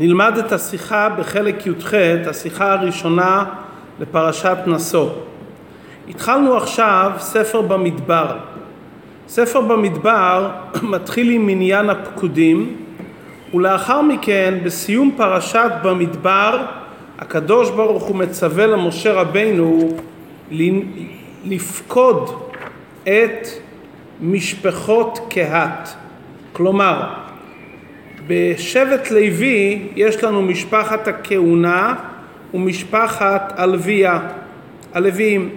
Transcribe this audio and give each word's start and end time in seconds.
נלמד 0.00 0.38
את 0.38 0.52
השיחה 0.52 1.08
בחלק 1.08 1.66
י"ח, 1.66 1.94
השיחה 2.30 2.72
הראשונה 2.72 3.44
לפרשת 4.00 4.56
נשוא. 4.66 5.10
התחלנו 6.08 6.56
עכשיו 6.56 7.12
ספר 7.18 7.60
במדבר. 7.60 8.36
ספר 9.28 9.60
במדבר 9.60 10.50
מתחיל 10.82 11.30
עם 11.30 11.46
מניין 11.46 11.90
הפקודים, 11.90 12.76
ולאחר 13.54 14.02
מכן, 14.02 14.58
בסיום 14.64 15.10
פרשת 15.16 15.70
במדבר, 15.82 16.64
הקדוש 17.18 17.70
ברוך 17.70 18.02
הוא 18.02 18.16
מצווה 18.16 18.66
למשה 18.66 19.12
רבינו 19.12 19.96
לפקוד 21.44 22.30
את 23.02 23.48
משפחות 24.20 25.18
קהת. 25.30 25.88
כלומר, 26.52 27.27
בשבט 28.28 29.10
לוי 29.10 29.88
יש 29.96 30.24
לנו 30.24 30.42
משפחת 30.42 31.08
הכהונה 31.08 31.94
ומשפחת 32.54 33.52
הלוויה, 33.56 34.20
הלוויים. 34.94 35.50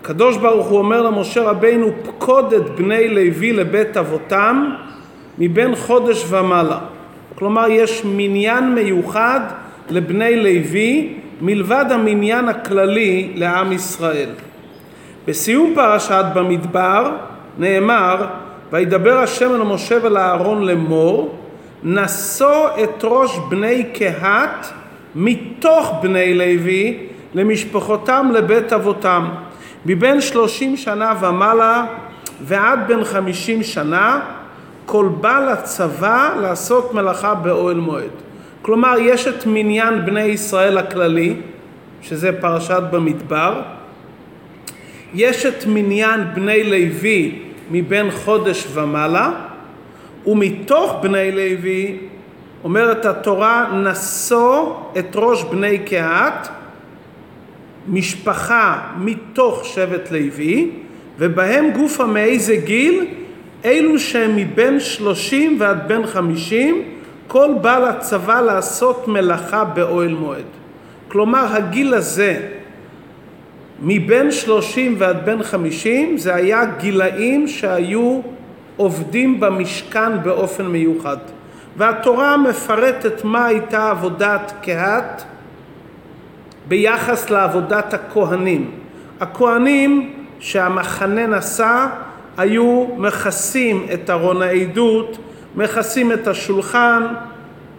הקדוש 0.00 0.36
ברוך 0.36 0.66
הוא 0.66 0.78
אומר 0.78 1.02
למשה 1.02 1.42
רבינו 1.42 1.90
פקוד 2.02 2.52
את 2.52 2.70
בני 2.70 3.08
לוי 3.08 3.52
לבית 3.52 3.96
אבותם 3.96 4.70
מבין 5.38 5.74
חודש 5.74 6.24
ומעלה. 6.28 6.78
כלומר 7.34 7.68
יש 7.68 8.02
מניין 8.04 8.74
מיוחד 8.74 9.40
לבני 9.90 10.36
לוי 10.36 11.14
מלבד 11.40 11.84
המניין 11.90 12.48
הכללי 12.48 13.32
לעם 13.34 13.72
ישראל. 13.72 14.28
בסיום 15.26 15.72
פרשת 15.74 16.24
במדבר 16.34 17.10
נאמר 17.58 18.26
וידבר 18.72 19.18
השם 19.18 19.54
אל 19.54 19.62
משה 19.62 19.98
ולאהרון 20.02 20.62
לאמור 20.62 21.38
נשוא 21.82 22.68
את 22.84 23.04
ראש 23.04 23.38
בני 23.48 23.84
קהת 23.94 24.66
מתוך 25.14 25.94
בני 26.02 26.34
לוי 26.34 26.98
למשפחותם 27.34 28.30
לבית 28.34 28.72
אבותם 28.72 29.28
מבין 29.86 30.20
שלושים 30.20 30.76
שנה 30.76 31.14
ומעלה 31.20 31.84
ועד 32.40 32.78
בן 32.88 33.04
חמישים 33.04 33.62
שנה 33.62 34.20
כל 34.86 35.08
בא 35.20 35.52
לצבא 35.52 36.34
לעשות 36.40 36.94
מלאכה 36.94 37.34
באוהל 37.34 37.76
מועד. 37.76 38.10
כלומר 38.62 38.94
יש 38.98 39.28
את 39.28 39.46
מניין 39.46 40.06
בני 40.06 40.22
ישראל 40.22 40.78
הכללי 40.78 41.36
שזה 42.02 42.40
פרשת 42.40 42.82
במדבר 42.90 43.62
יש 45.14 45.46
את 45.46 45.66
מניין 45.66 46.20
בני 46.34 46.64
לוי 46.64 47.51
מבין 47.72 48.10
חודש 48.10 48.66
ומעלה, 48.74 49.30
ומתוך 50.26 50.96
בני 51.02 51.32
לוי 51.32 51.98
אומרת 52.64 53.04
התורה 53.04 53.70
נשוא 53.84 54.74
את 54.98 55.06
ראש 55.14 55.42
בני 55.42 55.78
קהת, 55.78 56.48
משפחה 57.88 58.80
מתוך 58.98 59.64
שבט 59.64 60.10
לוי, 60.10 60.70
ובהם 61.18 61.70
גופה 61.70 62.06
מאיזה 62.06 62.56
גיל? 62.56 63.06
אלו 63.64 63.98
שהם 63.98 64.36
מבין 64.36 64.80
שלושים 64.80 65.56
ועד 65.60 65.88
בין 65.88 66.06
חמישים, 66.06 66.82
כל 67.28 67.48
בעל 67.60 67.84
הצבא 67.84 68.40
לעשות 68.40 69.08
מלאכה 69.08 69.64
באוהל 69.64 70.14
מועד. 70.14 70.44
כלומר 71.08 71.46
הגיל 71.50 71.94
הזה 71.94 72.40
מבין 73.82 74.30
שלושים 74.30 74.94
ועד 74.98 75.24
בין 75.24 75.42
חמישים 75.42 76.18
זה 76.18 76.34
היה 76.34 76.64
גילאים 76.64 77.48
שהיו 77.48 78.20
עובדים 78.76 79.40
במשכן 79.40 80.22
באופן 80.22 80.66
מיוחד. 80.66 81.16
והתורה 81.76 82.36
מפרטת 82.36 83.24
מה 83.24 83.46
הייתה 83.46 83.90
עבודת 83.90 84.52
קהת 84.62 85.22
ביחס 86.68 87.30
לעבודת 87.30 87.94
הכהנים. 87.94 88.70
הכהנים 89.20 90.12
שהמחנה 90.40 91.26
נשא 91.26 91.86
היו 92.36 92.86
מכסים 92.96 93.86
את 93.94 94.10
ארון 94.10 94.42
העדות, 94.42 95.18
מכסים 95.56 96.12
את 96.12 96.28
השולחן, 96.28 97.06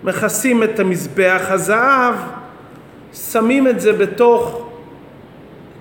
מכסים 0.04 0.64
את 0.64 0.80
המזבח 0.80 1.42
הזהב, 1.50 2.16
שמים 3.14 3.68
את 3.68 3.82
זה 3.82 3.94
בתוך 3.94 4.70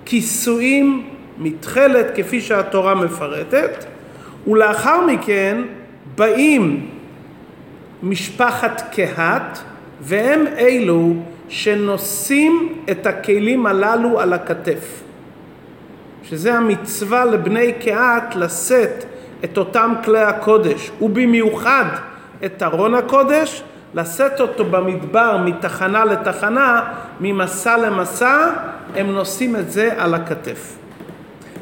כיסויים 0.05 1.09
מתכלת 1.37 2.05
כפי 2.15 2.41
שהתורה 2.41 2.95
מפרטת 2.95 3.85
ולאחר 4.47 5.05
מכן 5.05 5.61
באים 6.15 6.89
משפחת 8.03 8.81
קהת 8.91 9.59
והם 10.01 10.45
אלו 10.57 11.13
שנושאים 11.49 12.75
את 12.91 13.07
הכלים 13.07 13.65
הללו 13.65 14.19
על 14.19 14.33
הכתף. 14.33 15.03
שזה 16.23 16.53
המצווה 16.53 17.25
לבני 17.25 17.73
קהת 17.73 18.35
לשאת 18.35 19.03
את 19.43 19.57
אותם 19.57 19.93
כלי 20.03 20.21
הקודש 20.21 20.91
ובמיוחד 21.01 21.85
את 22.45 22.63
ארון 22.63 22.95
הקודש 22.95 23.63
לשאת 23.93 24.41
אותו 24.41 24.65
במדבר 24.65 25.37
מתחנה 25.45 26.05
לתחנה, 26.05 26.81
ממסע 27.19 27.77
למסע, 27.77 28.49
הם 28.95 29.11
נושאים 29.11 29.55
את 29.55 29.71
זה 29.71 29.89
על 29.97 30.13
הכתף. 30.13 30.75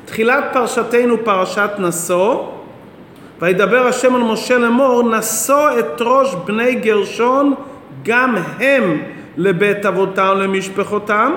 תחילת 0.06 0.44
פרשתנו 0.54 1.16
פרשת 1.24 1.70
נשוא, 1.80 2.48
וידבר 3.42 3.88
השם 3.88 4.16
על 4.16 4.22
משה 4.24 4.58
לאמור, 4.58 5.04
נשוא 5.04 5.80
את 5.80 6.02
ראש 6.02 6.36
בני 6.46 6.76
גרשון 6.76 7.54
גם 8.04 8.36
הם 8.60 9.02
לבית 9.38 9.86
אבותם 9.86 10.38
למשפחותם, 10.38 11.34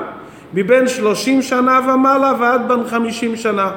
מבין 0.55 0.89
שלושים 0.89 1.43
שנה 1.43 1.81
ומעלה 1.89 2.33
ועד 2.41 2.69
בין 2.69 2.89
חמישים 2.89 3.37
שנה. 3.37 3.71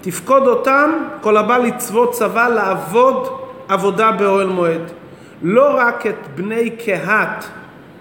תפקוד 0.00 0.46
אותם 0.46 0.90
כל 1.20 1.36
הבא 1.36 1.58
לצוות 1.58 2.12
צבא 2.12 2.48
לעבוד 2.48 3.28
עבודה 3.68 4.10
באוהל 4.12 4.46
מועד. 4.46 5.01
לא 5.42 5.76
רק 5.76 6.06
את 6.06 6.26
בני 6.34 6.70
קהת 6.70 7.44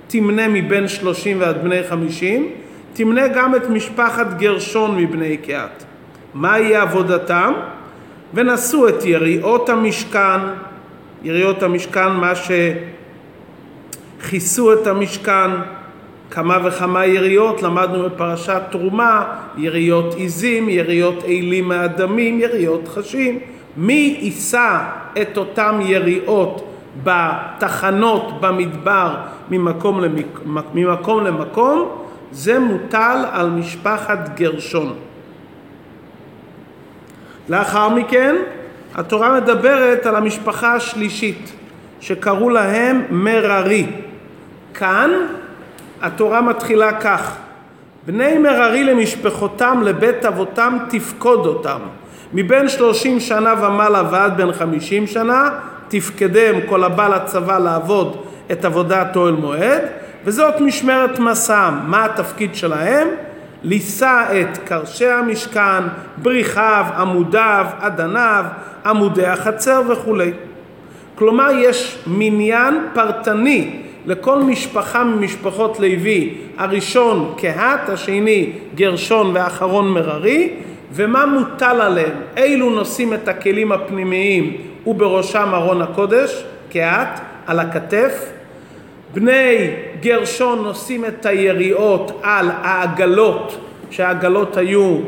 תמנה 0.07 0.47
מבין 0.47 0.87
שלושים 0.87 1.39
ועד 1.39 1.63
בני 1.63 1.83
חמישים, 1.83 2.49
תמנה 2.93 3.27
גם 3.27 3.55
את 3.55 3.69
משפחת 3.69 4.37
גרשון 4.37 4.97
מבני 4.97 5.37
קהת. 5.37 5.83
מהי 6.33 6.75
עבודתם? 6.75 7.53
ונשאו 8.33 8.89
את 8.89 9.05
יריעות 9.05 9.69
המשכן, 9.69 10.39
יריעות 11.23 11.63
המשכן, 11.63 12.11
מה 12.11 12.33
שכיסו 14.19 14.73
את 14.73 14.87
המשכן, 14.87 15.51
כמה 16.31 16.57
וכמה 16.63 17.05
יריות, 17.05 17.63
למדנו 17.63 18.09
בפרשת 18.09 18.61
תרומה, 18.71 19.25
יריות 19.57 20.13
עיזים, 20.15 20.69
יריות 20.69 21.23
אילים 21.23 21.67
מהדמים, 21.67 22.39
יריות 22.39 22.87
חשים. 22.87 23.39
מי 23.77 24.17
יישא 24.21 24.77
את 25.21 25.37
אותם 25.37 25.79
יריעות 25.83 26.70
בתחנות 27.03 28.41
במדבר 28.41 29.15
ממקום, 29.51 30.01
למק... 30.01 30.39
ממקום 30.73 31.23
למקום, 31.25 31.89
זה 32.31 32.59
מוטל 32.59 33.25
על 33.31 33.49
משפחת 33.49 34.29
גרשון. 34.35 34.93
לאחר 37.49 37.89
מכן 37.89 38.35
התורה 38.95 39.35
מדברת 39.41 40.05
על 40.05 40.15
המשפחה 40.15 40.73
השלישית 40.73 41.53
שקראו 41.99 42.49
להם 42.49 43.01
מררי. 43.09 43.85
כאן 44.73 45.11
התורה 46.01 46.41
מתחילה 46.41 46.99
כך: 46.99 47.37
בני 48.05 48.37
מררי 48.37 48.83
למשפחותם 48.83 49.81
לבית 49.85 50.25
אבותם 50.25 50.77
תפקוד 50.89 51.45
אותם 51.45 51.79
מבין 52.33 52.69
שלושים 52.69 53.19
שנה 53.19 53.53
ומעלה 53.57 54.03
ועד 54.11 54.37
בין 54.37 54.53
חמישים 54.53 55.07
שנה 55.07 55.49
תפקדם 55.91 56.55
כל 56.65 56.83
הבא 56.83 57.07
לצבא 57.07 57.57
לעבוד 57.57 58.17
את 58.51 58.65
עבודת 58.65 59.15
אוהל 59.15 59.33
מועד 59.33 59.81
וזאת 60.25 60.61
משמרת 60.61 61.19
מסעם. 61.19 61.79
מה 61.87 62.05
התפקיד 62.05 62.55
שלהם? 62.55 63.07
לישא 63.63 64.23
את 64.31 64.57
קרשי 64.57 65.07
המשכן, 65.07 65.83
בריחיו, 66.17 66.85
עמודיו, 66.97 67.65
אדניו, 67.79 68.45
עמודי 68.85 69.25
החצר 69.25 69.81
וכולי. 69.89 70.31
כלומר 71.15 71.49
יש 71.59 71.97
מניין 72.07 72.87
פרטני 72.93 73.79
לכל 74.05 74.43
משפחה 74.43 75.03
ממשפחות 75.03 75.79
לוי, 75.79 76.33
הראשון 76.57 77.33
קהת, 77.37 77.89
השני 77.89 78.51
גרשון 78.75 79.31
והאחרון 79.33 79.87
מררי, 79.87 80.53
ומה 80.93 81.25
מוטל 81.25 81.81
עליהם, 81.81 82.15
אילו 82.37 82.69
נושאים 82.69 83.13
את 83.13 83.27
הכלים 83.27 83.71
הפנימיים 83.71 84.57
ובראשם 84.87 85.49
ארון 85.53 85.81
הקודש, 85.81 86.43
קהת, 86.71 87.19
על 87.47 87.59
הכתף. 87.59 88.31
בני 89.13 89.73
גרשון 90.01 90.63
נושאים 90.63 91.05
את 91.05 91.25
היריעות 91.25 92.19
על 92.23 92.51
העגלות, 92.61 93.57
שהעגלות 93.89 94.57
היו 94.57 94.99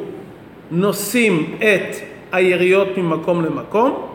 נושאים 0.72 1.58
את 1.58 1.96
היריעות 2.32 2.98
ממקום 2.98 3.46
למקום. 3.46 4.08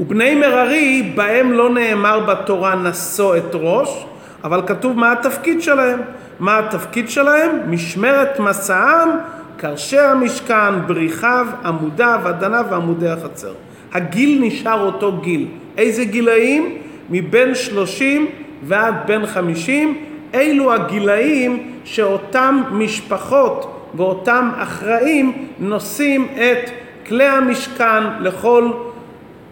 ובני 0.00 0.34
מררי, 0.34 1.12
בהם 1.14 1.52
לא 1.52 1.70
נאמר 1.70 2.20
בתורה 2.20 2.74
נשוא 2.74 3.36
את 3.36 3.54
ראש, 3.54 4.04
אבל 4.44 4.62
כתוב 4.66 4.98
מה 4.98 5.12
התפקיד 5.12 5.62
שלהם. 5.62 6.00
מה 6.40 6.58
התפקיד 6.58 7.10
שלהם? 7.10 7.50
משמרת 7.70 8.40
מסעם, 8.40 9.10
קרשי 9.56 9.98
המשכן, 9.98 10.86
בריחיו, 10.86 11.46
עמודיו, 11.64 12.20
אדניו 12.24 12.64
ועמודי 12.70 13.08
החצר. 13.08 13.52
הגיל 13.96 14.38
נשאר 14.42 14.80
אותו 14.86 15.12
גיל. 15.20 15.46
איזה 15.78 16.04
גילאים? 16.04 16.78
מבין 17.10 17.54
שלושים 17.54 18.26
ועד 18.62 18.94
בין 19.06 19.26
חמישים. 19.26 19.98
אלו 20.34 20.72
הגילאים 20.72 21.70
שאותם 21.84 22.62
משפחות 22.70 23.90
ואותם 23.94 24.50
אחראים 24.58 25.32
נושאים 25.58 26.28
את 26.34 26.70
כלי 27.06 27.24
המשכן 27.24 28.02
לכל 28.20 28.70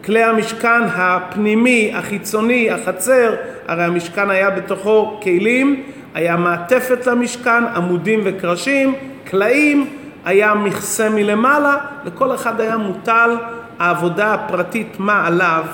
כלי 0.04 0.22
המשכן 0.22 0.82
הפנימי, 0.94 1.92
החיצוני, 1.94 2.70
החצר, 2.70 3.34
הרי 3.68 3.84
המשכן 3.84 4.30
היה 4.30 4.50
בתוכו 4.50 5.20
כלים, 5.22 5.82
היה 6.14 6.36
מעטפת 6.36 7.06
למשכן, 7.06 7.64
עמודים 7.74 8.20
וקרשים, 8.24 8.94
קלעים, 9.24 9.86
היה 10.24 10.54
מכסה 10.54 11.10
מלמעלה, 11.10 11.76
לכל 12.04 12.34
אחד 12.34 12.60
היה 12.60 12.76
מוטל 12.76 13.30
העבודה 13.78 14.34
הפרטית 14.34 14.96
מה 14.98 15.26
עליו 15.26 15.64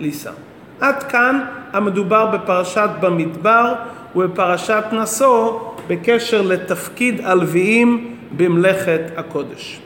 לישא. 0.00 0.30
עד 0.80 1.02
כאן 1.02 1.40
המדובר 1.72 2.26
בפרשת 2.26 2.90
במדבר 3.00 3.74
ובפרשת 4.16 4.84
נשוא 4.92 5.60
בקשר 5.86 6.42
לתפקיד 6.42 7.20
הלוויים 7.24 8.16
במלאכת 8.36 9.00
הקודש. 9.16 9.80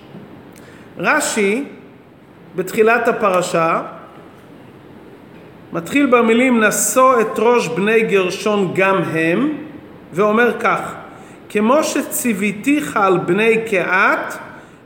רש"י 0.99 1.65
בתחילת 2.57 3.09
הפרשה 3.09 3.83
מתחיל 5.73 6.07
במילים 6.07 6.65
נשוא 6.65 7.21
את 7.21 7.39
ראש 7.39 7.69
בני 7.69 8.03
גרשון 8.03 8.73
גם 8.75 9.03
הם 9.03 9.53
ואומר 10.13 10.59
כך 10.61 10.95
כמו 11.49 11.85
שציוויתיך 11.85 12.97
על 12.97 13.19
בני 13.19 13.57
קהת 13.71 14.39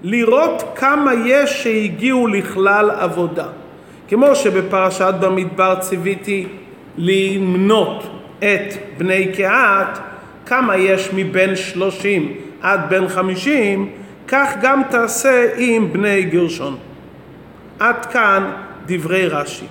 לראות 0.03 0.63
כמה 0.75 1.15
יש 1.15 1.63
שהגיעו 1.63 2.27
לכלל 2.27 2.91
עבודה 2.91 3.47
כמו 4.09 4.35
שבפרשת 4.35 5.15
במדבר 5.21 5.75
ציוויתי 5.81 6.47
למנות 6.97 8.03
את 8.39 8.75
בני 8.99 9.33
קהת 9.37 9.99
כמה 10.47 10.77
יש 10.77 11.11
מבין 11.15 11.57
שלושים 11.57 12.33
עד 12.63 12.81
בין 12.89 13.09
חמישים 13.09 13.91
כך 14.29 14.53
גם 14.63 14.83
תעשה 14.91 15.47
עם 15.57 15.93
בני 15.93 16.23
גרשון 16.23 16.77
עד 17.79 18.07
כאן 18.07 18.51
דברי 18.87 19.29
רש"י. 19.29 19.67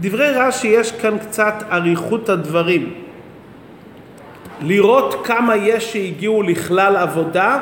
דברי 0.00 0.30
רש"י 0.30 0.68
יש 0.68 0.92
כאן 0.92 1.18
קצת 1.18 1.54
אריכות 1.72 2.28
הדברים. 2.28 2.94
לראות 4.62 5.26
כמה 5.26 5.56
יש 5.56 5.92
שהגיעו 5.92 6.42
לכלל 6.42 6.96
עבודה, 6.96 7.60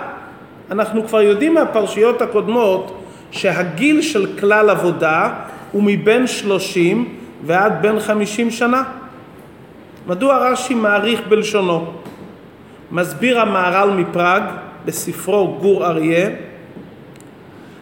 אנחנו 0.70 1.06
כבר 1.06 1.20
יודעים 1.20 1.55
מהפרשיות 1.55 2.22
הקודמות 2.22 3.00
שהגיל 3.31 4.02
של 4.02 4.26
כלל 4.40 4.70
עבודה 4.70 5.32
הוא 5.72 5.82
מבין 5.82 6.26
שלושים 6.26 7.14
ועד 7.46 7.82
בין 7.82 8.00
חמישים 8.00 8.50
שנה. 8.50 8.82
מדוע 10.06 10.38
רש"י 10.38 10.75
מעריך 10.75 11.20
בלשונו? 11.28 11.93
מסביר 12.90 13.40
המהר"ל 13.40 13.90
מפראג 13.90 14.43
בספרו 14.84 15.58
גור 15.61 15.87
אריה 15.87 16.31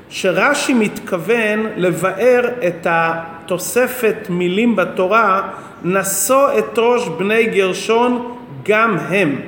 שרש"י 0.09 0.75
מתכוון 0.75 1.67
לבאר 1.77 2.49
את 2.67 2.87
התוספת 2.91 4.17
מילים 4.29 4.77
בתורה 4.77 5.49
נשוא 5.85 6.59
את 6.59 6.79
ראש 6.79 7.09
בני 7.09 7.47
גרשון 7.47 8.35
גם 8.63 8.99
הם. 9.09 9.41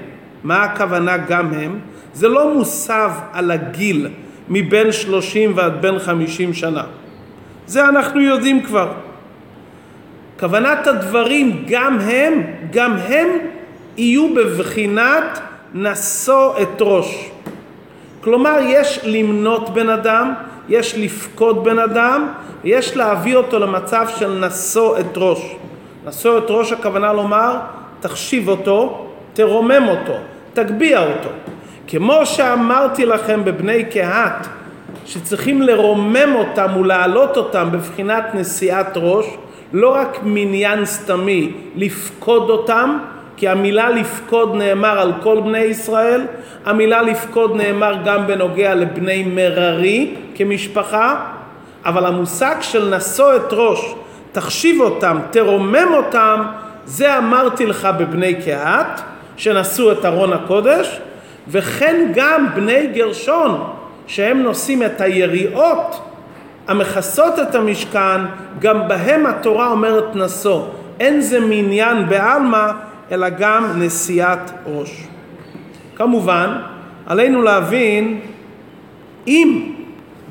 מה 0.44 0.62
הכוונה 0.62 1.16
גם 1.16 1.54
הם? 1.54 1.78
זה 2.14 2.28
לא 2.28 2.54
מוסב 2.54 3.10
על 3.32 3.50
הגיל 3.50 4.08
מבין 4.48 4.92
שלושים 4.92 5.52
ועד 5.56 5.82
בין 5.82 5.98
חמישים 5.98 6.54
שנה. 6.54 6.84
זה 7.66 7.88
אנחנו 7.88 8.20
יודעים 8.20 8.62
כבר. 8.62 8.92
כוונת 10.40 10.86
הדברים 10.86 11.64
גם 11.68 11.98
הם, 12.00 12.42
גם 12.70 12.96
הם 13.08 13.28
יהיו 13.96 14.34
בבחינת 14.34 15.40
נשוא 15.74 16.52
את 16.62 16.76
ראש. 16.80 17.30
כלומר 18.20 18.58
יש 18.62 19.00
למנות 19.04 19.74
בן 19.74 19.88
אדם 19.88 20.34
יש 20.68 20.98
לפקוד 20.98 21.64
בן 21.64 21.78
אדם, 21.78 22.28
יש 22.64 22.96
להביא 22.96 23.36
אותו 23.36 23.58
למצב 23.58 24.06
של 24.16 24.46
נשוא 24.46 24.98
את 24.98 25.16
ראש. 25.16 25.56
נשוא 26.06 26.38
את 26.38 26.44
ראש 26.48 26.72
הכוונה 26.72 27.12
לומר, 27.12 27.56
תחשיב 28.00 28.48
אותו, 28.48 29.06
תרומם 29.34 29.88
אותו, 29.88 30.14
תגביה 30.52 31.02
אותו. 31.02 31.28
כמו 31.88 32.26
שאמרתי 32.26 33.06
לכם 33.06 33.44
בבני 33.44 33.84
קהת, 33.84 34.46
שצריכים 35.06 35.62
לרומם 35.62 36.34
אותם 36.34 36.76
ולהעלות 36.76 37.36
אותם 37.36 37.68
בבחינת 37.72 38.34
נשיאת 38.34 38.96
ראש, 38.96 39.26
לא 39.72 39.94
רק 39.94 40.18
מניין 40.22 40.84
סתמי, 40.84 41.52
לפקוד 41.76 42.50
אותם, 42.50 42.98
כי 43.36 43.48
המילה 43.48 43.90
לפקוד 43.90 44.54
נאמר 44.54 45.00
על 45.00 45.12
כל 45.22 45.40
בני 45.40 45.58
ישראל, 45.58 46.26
המילה 46.64 47.02
לפקוד 47.02 47.56
נאמר 47.56 47.96
גם 48.04 48.26
בנוגע 48.26 48.74
לבני 48.74 49.22
מררי 49.22 50.14
כמשפחה, 50.34 51.26
אבל 51.84 52.06
המושג 52.06 52.54
של 52.60 52.96
נשוא 52.96 53.36
את 53.36 53.52
ראש, 53.52 53.94
תחשיב 54.32 54.80
אותם, 54.80 55.18
תרומם 55.30 55.94
אותם, 55.94 56.42
זה 56.84 57.18
אמרתי 57.18 57.66
לך 57.66 57.88
בבני 57.98 58.34
קהת, 58.34 59.00
שנשאו 59.36 59.92
את 59.92 60.04
ארון 60.04 60.32
הקודש, 60.32 61.00
וכן 61.48 62.12
גם 62.14 62.46
בני 62.54 62.86
גרשון, 62.86 63.62
שהם 64.06 64.42
נושאים 64.42 64.82
את 64.82 65.00
היריעות 65.00 66.00
המכסות 66.68 67.38
את 67.38 67.54
המשכן, 67.54 68.20
גם 68.58 68.88
בהם 68.88 69.26
התורה 69.26 69.70
אומרת 69.70 70.16
נשוא. 70.16 70.62
אין 71.00 71.20
זה 71.20 71.40
מניין 71.40 72.08
בעלמא, 72.08 72.70
אלא 73.12 73.28
גם 73.28 73.82
נשיאת 73.82 74.50
ראש. 74.66 75.04
כמובן, 75.96 76.58
עלינו 77.06 77.42
להבין 77.42 78.20
אם 79.26 79.72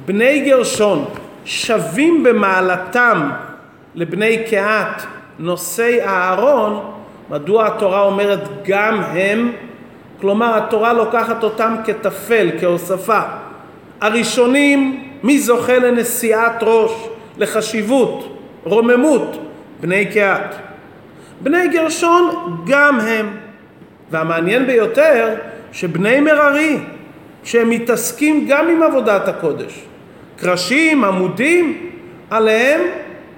בני 0.06 0.40
גרשון 0.40 1.06
שווים 1.46 2.24
במעלתם 2.24 3.30
לבני 3.96 4.38
קהת 4.50 5.04
נושאי 5.40 6.02
הארון, 6.02 6.92
מדוע 7.30 7.68
התורה 7.68 8.02
אומרת 8.02 8.40
גם 8.68 9.02
הם? 9.02 9.52
כלומר 10.24 10.58
התורה 10.58 10.94
לוקחת 10.94 11.44
אותם 11.44 11.76
כטפל, 11.86 12.50
כהוספה. 12.60 13.20
הראשונים, 14.02 15.04
מי 15.24 15.40
זוכה 15.40 15.80
לנשיאת 15.80 16.52
ראש, 16.62 16.92
לחשיבות, 17.38 18.38
רוממות? 18.64 19.38
בני 19.80 20.06
קהת. 20.06 20.56
בני 21.42 21.68
גרשון 21.68 22.56
גם 22.68 23.00
הם. 23.00 23.38
והמעניין 24.12 24.66
ביותר 24.66 25.36
שבני 25.72 26.20
מררי, 26.20 26.78
שהם 27.44 27.70
מתעסקים 27.70 28.46
גם 28.50 28.70
עם 28.70 28.84
עבודת 28.84 29.28
הקודש, 29.28 29.84
קרשים, 30.38 31.04
עמודים, 31.04 31.90
עליהם 32.30 32.82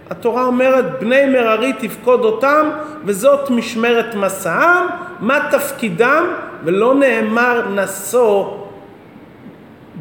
התורה 0.10 0.46
אומרת 0.46 1.00
בני 1.00 1.26
מררי 1.26 1.74
תפקוד 1.74 2.20
אותם 2.20 2.70
וזאת 3.06 3.50
משמרת 3.50 4.16
מסעם, 4.16 4.88
מה 5.20 5.40
תפקידם 5.52 6.26
ולא 6.64 6.96
נאמר 6.96 7.62
נשוא 7.76 8.58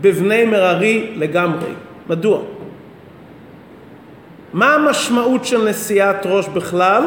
בבני 0.01 0.45
מררי 0.45 1.11
לגמרי. 1.17 1.73
מדוע? 2.09 2.41
מה 4.53 4.75
המשמעות 4.75 5.45
של 5.45 5.69
נשיאת 5.69 6.27
ראש 6.27 6.49
בכלל? 6.49 7.03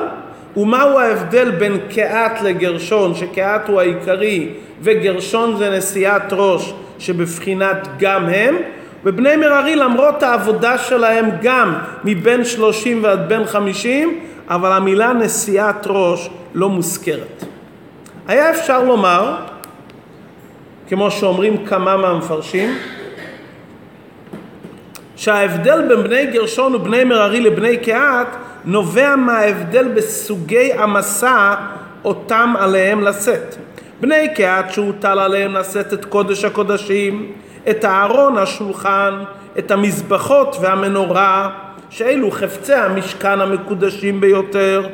ומהו 0.57 0.99
ההבדל 0.99 1.51
בין 1.51 1.77
קהת 1.95 2.41
לגרשון, 2.41 3.15
שקהת 3.15 3.67
הוא 3.67 3.79
העיקרי 3.79 4.49
וגרשון 4.81 5.57
זה 5.57 5.77
נשיאת 5.77 6.23
ראש 6.31 6.73
שבבחינת 6.99 7.87
גם 7.99 8.25
הם, 8.25 8.55
ובני 9.03 9.35
מררי 9.35 9.75
למרות 9.75 10.23
העבודה 10.23 10.77
שלהם 10.77 11.29
גם 11.41 11.73
מבין 12.03 12.45
שלושים 12.45 13.03
ועד 13.03 13.29
בין 13.29 13.45
חמישים, 13.45 14.19
אבל 14.49 14.71
המילה 14.71 15.13
נשיאת 15.13 15.87
ראש 15.87 16.29
לא 16.53 16.69
מוזכרת. 16.69 17.43
היה 18.27 18.49
אפשר 18.49 18.83
לומר, 18.83 19.35
כמו 20.87 21.11
שאומרים 21.11 21.65
כמה 21.65 21.97
מהמפרשים, 21.97 22.77
שההבדל 25.15 25.87
בין 25.87 26.03
בני 26.03 26.25
גרשון 26.25 26.75
ובני 26.75 27.03
מררי 27.03 27.41
לבני 27.41 27.77
קהת 27.77 28.27
נובע 28.65 29.15
מההבדל 29.15 29.87
בסוגי 29.87 30.73
המסע 30.73 31.55
אותם 32.05 32.53
עליהם 32.59 33.03
לשאת. 33.03 33.55
בני 34.01 34.33
קהת 34.35 34.73
שהוטל 34.73 35.19
עליהם 35.19 35.53
לשאת 35.53 35.93
את 35.93 36.05
קודש 36.05 36.45
הקודשים, 36.45 37.31
את 37.69 37.83
הארון, 37.83 38.37
השולחן, 38.37 39.23
את 39.59 39.71
המזבחות 39.71 40.57
והמנורה, 40.61 41.49
שאלו 41.89 42.31
חפצי 42.31 42.73
המשכן 42.73 43.41
המקודשים 43.41 44.21
ביותר, 44.21 44.87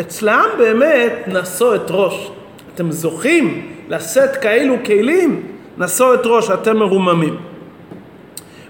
אצלם 0.00 0.48
באמת 0.58 1.12
נשוא 1.26 1.74
את 1.74 1.90
ראש. 1.90 2.30
אתם 2.74 2.90
זוכים 2.90 3.70
לשאת 3.88 4.36
כאלו 4.36 4.74
כלים? 4.84 5.42
נשוא 5.78 6.14
את 6.14 6.20
ראש, 6.24 6.50
אתם 6.50 6.76
מרוממים. 6.76 7.36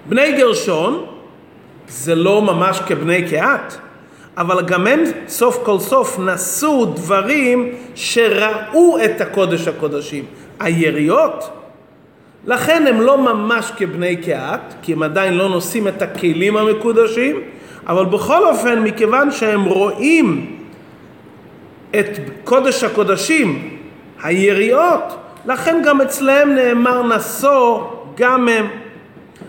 בני 0.09 0.33
גרשון 0.33 1.05
זה 1.89 2.15
לא 2.15 2.43
ממש 2.43 2.81
כבני 2.87 3.29
קהת, 3.31 3.77
אבל 4.37 4.63
גם 4.63 4.87
הם 4.87 5.01
סוף 5.29 5.59
כל 5.65 5.79
סוף 5.79 6.19
נשאו 6.19 6.85
דברים 6.85 7.75
שראו 7.95 8.99
את 9.05 9.21
הקודש 9.21 9.69
הקודשים. 9.69 10.25
היריות, 10.61 11.51
לכן 12.47 12.87
הם 12.87 13.01
לא 13.01 13.19
ממש 13.19 13.73
כבני 13.77 14.17
קהת, 14.17 14.75
כי 14.83 14.93
הם 14.93 15.03
עדיין 15.03 15.35
לא 15.35 15.49
נושאים 15.49 15.89
את 15.89 16.03
הכלים 16.03 16.57
המקודשים, 16.57 17.41
אבל 17.87 18.05
בכל 18.05 18.47
אופן, 18.47 18.83
מכיוון 18.83 19.31
שהם 19.31 19.65
רואים 19.65 20.57
את 21.91 22.07
קודש 22.45 22.85
הקודשים, 22.85 23.79
היריות, 24.23 25.17
לכן 25.47 25.83
גם 25.85 26.01
אצלהם 26.01 26.55
נאמר 26.55 27.17
נשוא 27.17 27.81
גם 28.17 28.49
הם. 28.49 28.67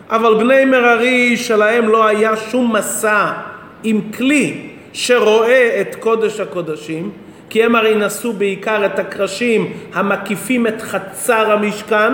אבל 0.10 0.34
בני 0.34 0.66
מררי 0.66 1.38
שלהם 1.38 1.90
לא 1.90 2.06
היה 2.06 2.38
שום 2.38 2.76
מסע 2.76 3.32
עם 3.84 4.02
כלי 4.18 4.70
שרואה 4.94 5.82
את 5.82 5.96
קודש 5.96 6.40
הקודשים, 6.40 7.12
כי 7.50 7.64
הם 7.64 7.76
הרי 7.76 7.96
נשאו 7.96 8.34
בעיקר 8.34 8.86
את 8.86 9.00
הקרשים 9.00 9.74
המקיפים 9.94 10.68
את 10.68 10.82
חצר 10.82 11.52
המשכן, 11.52 12.14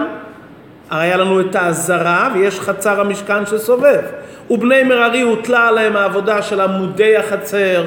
הרי 0.92 1.04
היה 1.04 1.18
לנו 1.18 1.42
את 1.42 1.56
העזרה 1.56 2.30
ויש 2.34 2.60
חצר 2.60 3.02
המשכן 3.02 3.46
שסובב. 3.46 4.02
ובני 4.50 4.84
מררי 4.84 5.22
הוטלה 5.22 5.68
עליהם 5.68 5.96
העבודה 5.96 6.42
של 6.42 6.62
עמודי 6.62 7.18
החצר, 7.18 7.84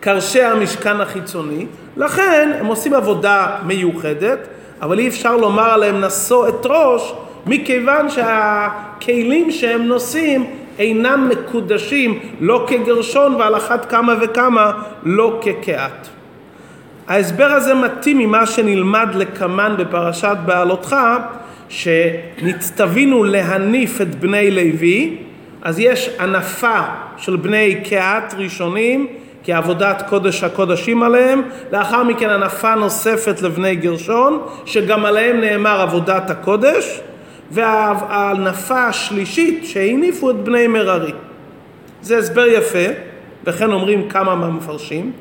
קרשי 0.00 0.42
המשכן 0.42 1.00
החיצוני, 1.00 1.66
לכן 1.96 2.52
הם 2.60 2.66
עושים 2.66 2.94
עבודה 2.94 3.46
מיוחדת, 3.66 4.38
אבל 4.82 4.98
אי 4.98 5.08
אפשר 5.08 5.36
לומר 5.36 5.70
עליהם 5.70 6.00
נשוא 6.00 6.48
את 6.48 6.66
ראש, 6.66 7.12
מכיוון 7.46 8.10
שהכלים 8.10 9.50
שהם 9.50 9.82
נושאים 9.82 10.50
אינם 10.78 11.28
מקודשים 11.28 12.18
לא 12.40 12.66
כגרשון 12.68 13.34
ועל 13.34 13.56
אחת 13.56 13.90
כמה 13.90 14.14
וכמה 14.20 14.72
לא 15.02 15.40
כקהת. 15.42 16.08
ההסבר 17.08 17.52
הזה 17.52 17.74
מתאים 17.74 18.18
ממה 18.18 18.46
שנלמד 18.46 19.08
לקמן 19.14 19.74
בפרשת 19.78 20.36
בעלותך 20.46 20.96
שנצטווינו 21.68 23.24
להניף 23.24 24.00
את 24.00 24.14
בני 24.14 24.50
לוי 24.50 25.16
אז 25.62 25.78
יש 25.78 26.10
הנפה 26.18 26.80
של 27.16 27.36
בני 27.36 27.80
קהת 27.84 28.34
ראשונים 28.38 29.06
כעבודת 29.44 30.02
קודש 30.08 30.44
הקודשים 30.44 31.02
עליהם, 31.02 31.42
לאחר 31.72 32.02
מכן 32.02 32.30
הנפה 32.30 32.74
נוספת 32.74 33.42
לבני 33.42 33.76
גרשון, 33.76 34.42
שגם 34.64 35.04
עליהם 35.04 35.40
נאמר 35.40 35.80
עבודת 35.80 36.30
הקודש, 36.30 37.00
והנפה 37.50 38.86
השלישית 38.86 39.66
שהניפו 39.66 40.30
את 40.30 40.36
בני 40.36 40.66
מררי. 40.66 41.12
זה 42.02 42.18
הסבר 42.18 42.46
יפה, 42.46 42.86
וכן 43.44 43.72
אומרים 43.72 44.08
כמה 44.08 44.34
מהמפרשים, 44.34 45.12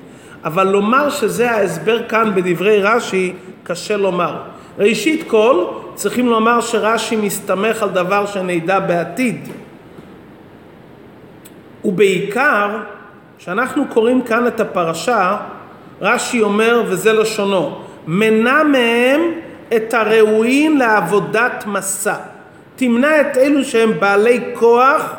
אבל 0.44 0.68
לומר 0.68 1.10
שזה 1.10 1.52
ההסבר 1.52 2.08
כאן 2.08 2.32
בדברי 2.36 2.82
רש"י, 2.82 3.34
קשה 3.64 3.98
לומר. 3.98 4.36
ראשית 4.80 5.24
כל, 5.28 5.66
צריכים 5.96 6.28
לומר 6.28 6.62
שרש"י 6.62 7.16
מסתמך 7.16 7.84
על 7.84 7.90
דבר 7.90 8.26
שנדע 8.26 8.80
בעתיד. 8.80 9.50
ובעיקר, 11.86 12.78
כשאנחנו 13.38 13.86
קוראים 13.88 14.22
כאן 14.22 14.48
את 14.48 14.60
הפרשה, 14.60 15.38
רש"י 16.02 16.42
אומר, 16.42 16.84
וזה 16.88 17.14
לשונו, 17.14 17.80
מנע 18.08 18.64
מהם 18.64 19.22
את 19.76 19.94
הראויים 19.94 20.78
לעבודת 20.78 21.64
מסע. 21.68 22.16
תמנע 22.76 23.22
את 23.22 23.38
אלו 23.38 23.64
שהם 23.64 24.00
בעלי 24.00 24.40
כוח 24.54 25.14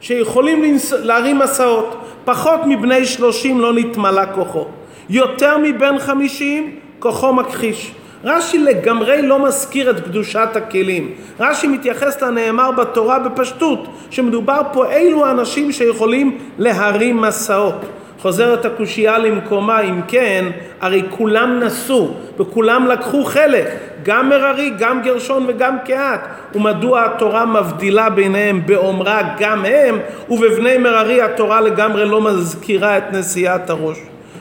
שיכולים 0.00 0.76
להרים 0.92 1.38
מסעות. 1.38 1.96
פחות 2.24 2.60
מבני 2.66 3.04
שלושים 3.04 3.60
לא 3.60 3.72
נתמלא 3.72 4.22
כוחו. 4.34 4.66
יותר 5.08 5.56
מבן 5.62 5.98
חמישים 5.98 6.76
כוחו 6.98 7.32
מכחיש. 7.32 7.94
רש"י 8.24 8.58
לגמרי 8.58 9.22
לא 9.22 9.44
מזכיר 9.44 9.90
את 9.90 10.00
קדושת 10.00 10.48
הכלים. 10.54 11.10
רש"י 11.40 11.66
מתייחס 11.66 12.22
לנאמר 12.22 12.70
בתורה 12.70 13.18
בפשטות, 13.18 13.88
שמדובר 14.10 14.60
פה 14.72 14.92
אילו 14.92 15.26
האנשים 15.26 15.72
שיכולים 15.72 16.38
להרים 16.58 17.20
מסעות. 17.20 17.84
חוזרת 18.18 18.64
הקושייה 18.64 19.18
למקומה, 19.18 19.80
אם 19.80 20.00
כן, 20.08 20.44
הרי 20.80 21.02
כולם 21.10 21.60
נסעו 21.60 22.14
וכולם 22.38 22.86
לקחו 22.86 23.24
חלק, 23.24 23.66
גם 24.02 24.28
מררי, 24.28 24.70
גם 24.78 25.02
גרשון 25.02 25.44
וגם 25.48 25.76
קהת. 25.84 26.20
ומדוע 26.54 27.04
התורה 27.04 27.46
מבדילה 27.46 28.10
ביניהם 28.10 28.62
באומרה 28.66 29.22
גם 29.38 29.64
הם, 29.64 29.98
ובבני 30.30 30.78
מררי 30.78 31.22
התורה 31.22 31.60
לגמרי 31.60 32.04
לא 32.04 32.20
מזכירה 32.20 32.98
את 32.98 33.12
נשיאת 33.12 33.70
הראש. 33.70 33.98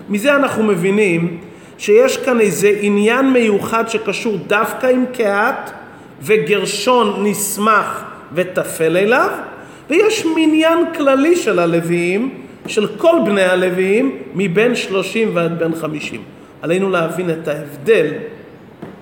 מזה 0.10 0.36
אנחנו 0.36 0.64
מבינים 0.64 1.38
שיש 1.78 2.18
כאן 2.18 2.40
איזה 2.40 2.72
עניין 2.82 3.30
מיוחד 3.30 3.90
שקשור 3.90 4.38
דווקא 4.48 4.88
עם 4.88 5.06
קהת 5.14 5.72
וגרשון 6.22 7.24
נסמך 7.28 8.04
וטפל 8.34 8.98
אליו, 8.98 9.30
ויש 9.90 10.26
מניין 10.36 10.94
כללי 10.98 11.36
של 11.36 11.60
הלוויים 11.60 12.44
של 12.68 12.88
כל 12.98 13.16
בני 13.26 13.44
הלוויים 13.44 14.18
מבין 14.34 14.76
שלושים 14.76 15.30
ועד 15.34 15.60
בין 15.60 15.76
חמישים. 15.76 16.22
עלינו 16.62 16.90
להבין 16.90 17.30
את 17.30 17.48
ההבדל. 17.48 18.08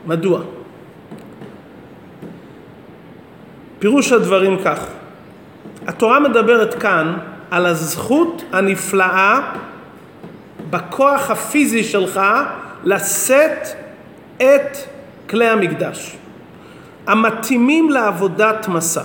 מדוע? 0.08 0.42
פירוש 3.80 4.12
הדברים 4.12 4.58
כך: 4.66 4.86
התורה 5.88 6.20
מדברת 6.20 6.74
כאן 6.74 7.13
על 7.51 7.66
הזכות 7.66 8.44
הנפלאה 8.51 9.40
בכוח 10.72 11.32
הפיזי 11.32 11.84
שלך 11.84 12.22
לשאת 12.84 13.68
את 14.38 14.78
כלי 15.30 15.48
המקדש 15.48 16.18
המתאימים 17.08 17.90
לעבודת 17.90 18.68
מסע. 18.68 19.04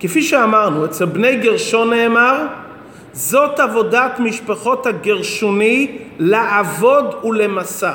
כפי 0.00 0.22
שאמרנו, 0.22 0.84
אצל 0.84 1.04
בני 1.04 1.36
גרשון 1.36 1.90
נאמר 1.90 2.46
זאת 3.12 3.60
עבודת 3.60 4.18
משפחות 4.18 4.86
הגרשוני 4.86 5.98
לעבוד 6.18 7.14
ולמסע. 7.24 7.92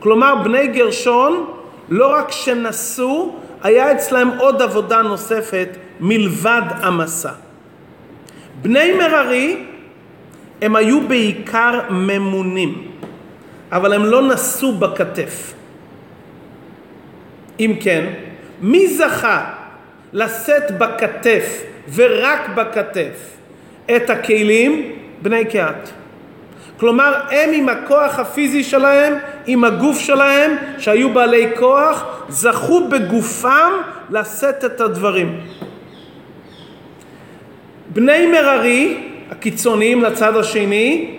כלומר 0.00 0.34
בני 0.44 0.66
גרשון 0.66 1.46
לא 1.88 2.12
רק 2.14 2.32
שנסעו, 2.32 3.36
היה 3.62 3.92
אצלהם 3.92 4.28
עוד 4.38 4.62
עבודה 4.62 5.02
נוספת 5.02 5.68
מלבד 6.00 6.62
המסע. 6.82 7.30
בני 8.62 8.92
מררי 8.92 9.64
הם 10.62 10.76
היו 10.76 11.08
בעיקר 11.08 11.80
ממונים, 11.90 12.88
אבל 13.72 13.92
הם 13.92 14.04
לא 14.04 14.22
נשאו 14.22 14.72
בכתף. 14.72 15.54
אם 17.60 17.74
כן, 17.80 18.06
מי 18.60 18.86
זכה 18.86 19.44
לשאת 20.12 20.78
בכתף 20.78 21.62
ורק 21.94 22.48
בכתף 22.54 23.36
את 23.96 24.10
הכלים 24.10 24.92
בני 25.22 25.44
קהת. 25.44 25.90
כלומר, 26.80 27.14
הם 27.30 27.50
עם 27.52 27.68
הכוח 27.68 28.18
הפיזי 28.18 28.64
שלהם, 28.64 29.14
עם 29.46 29.64
הגוף 29.64 29.98
שלהם, 29.98 30.56
שהיו 30.78 31.14
בעלי 31.14 31.46
כוח, 31.58 32.24
זכו 32.28 32.88
בגופם 32.88 33.72
לשאת 34.10 34.64
את 34.64 34.80
הדברים. 34.80 35.40
בני 37.88 38.26
מררי, 38.26 39.07
הקיצוניים 39.30 40.02
לצד 40.02 40.36
השני, 40.36 41.16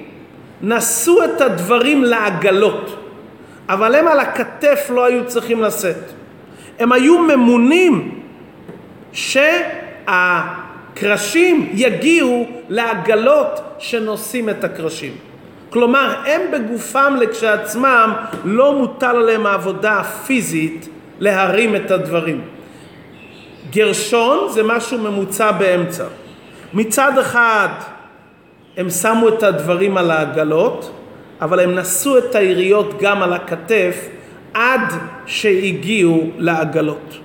נשאו 0.62 1.24
את 1.24 1.42
הדברים 1.42 2.04
לעגלות, 2.04 3.04
אבל 3.70 3.96
הם 3.96 4.08
על 4.08 4.20
הכתף 4.20 4.90
לא 4.90 5.06
היו 5.06 5.28
צריכים 5.28 5.62
לשאת. 5.62 6.12
הם 6.80 6.92
היו 6.92 7.20
ממונים 7.20 8.22
שה... 9.14 9.80
קרשים 10.94 11.70
יגיעו 11.74 12.48
לעגלות 12.70 13.62
שנושאים 13.80 14.50
את 14.50 14.64
הקרשים. 14.64 15.14
כלומר, 15.70 16.16
הם 16.26 16.42
בגופם 16.54 17.16
לכשעצמם 17.20 18.14
לא 18.46 18.74
מוטל 18.74 19.16
עליהם 19.16 19.46
העבודה 19.46 19.94
הפיזית 19.94 20.90
להרים 21.20 21.76
את 21.76 21.92
הדברים. 21.92 22.42
גרשון 23.70 24.50
זה 24.50 24.64
משהו 24.64 24.98
ממוצע 24.98 25.52
באמצע. 25.52 26.06
מצד 26.74 27.18
אחד 27.18 27.70
הם 28.78 28.90
שמו 28.90 29.30
את 29.30 29.44
הדברים 29.44 29.98
על 29.98 30.12
העגלות, 30.12 30.92
אבל 31.42 31.60
הם 31.60 31.76
נשאו 31.76 32.18
את 32.18 32.36
היריות 32.36 33.02
גם 33.02 33.24
על 33.24 33.34
הכתף 33.34 34.08
עד 34.54 34.94
שהגיעו 35.26 36.30
לעגלות. 36.38 37.18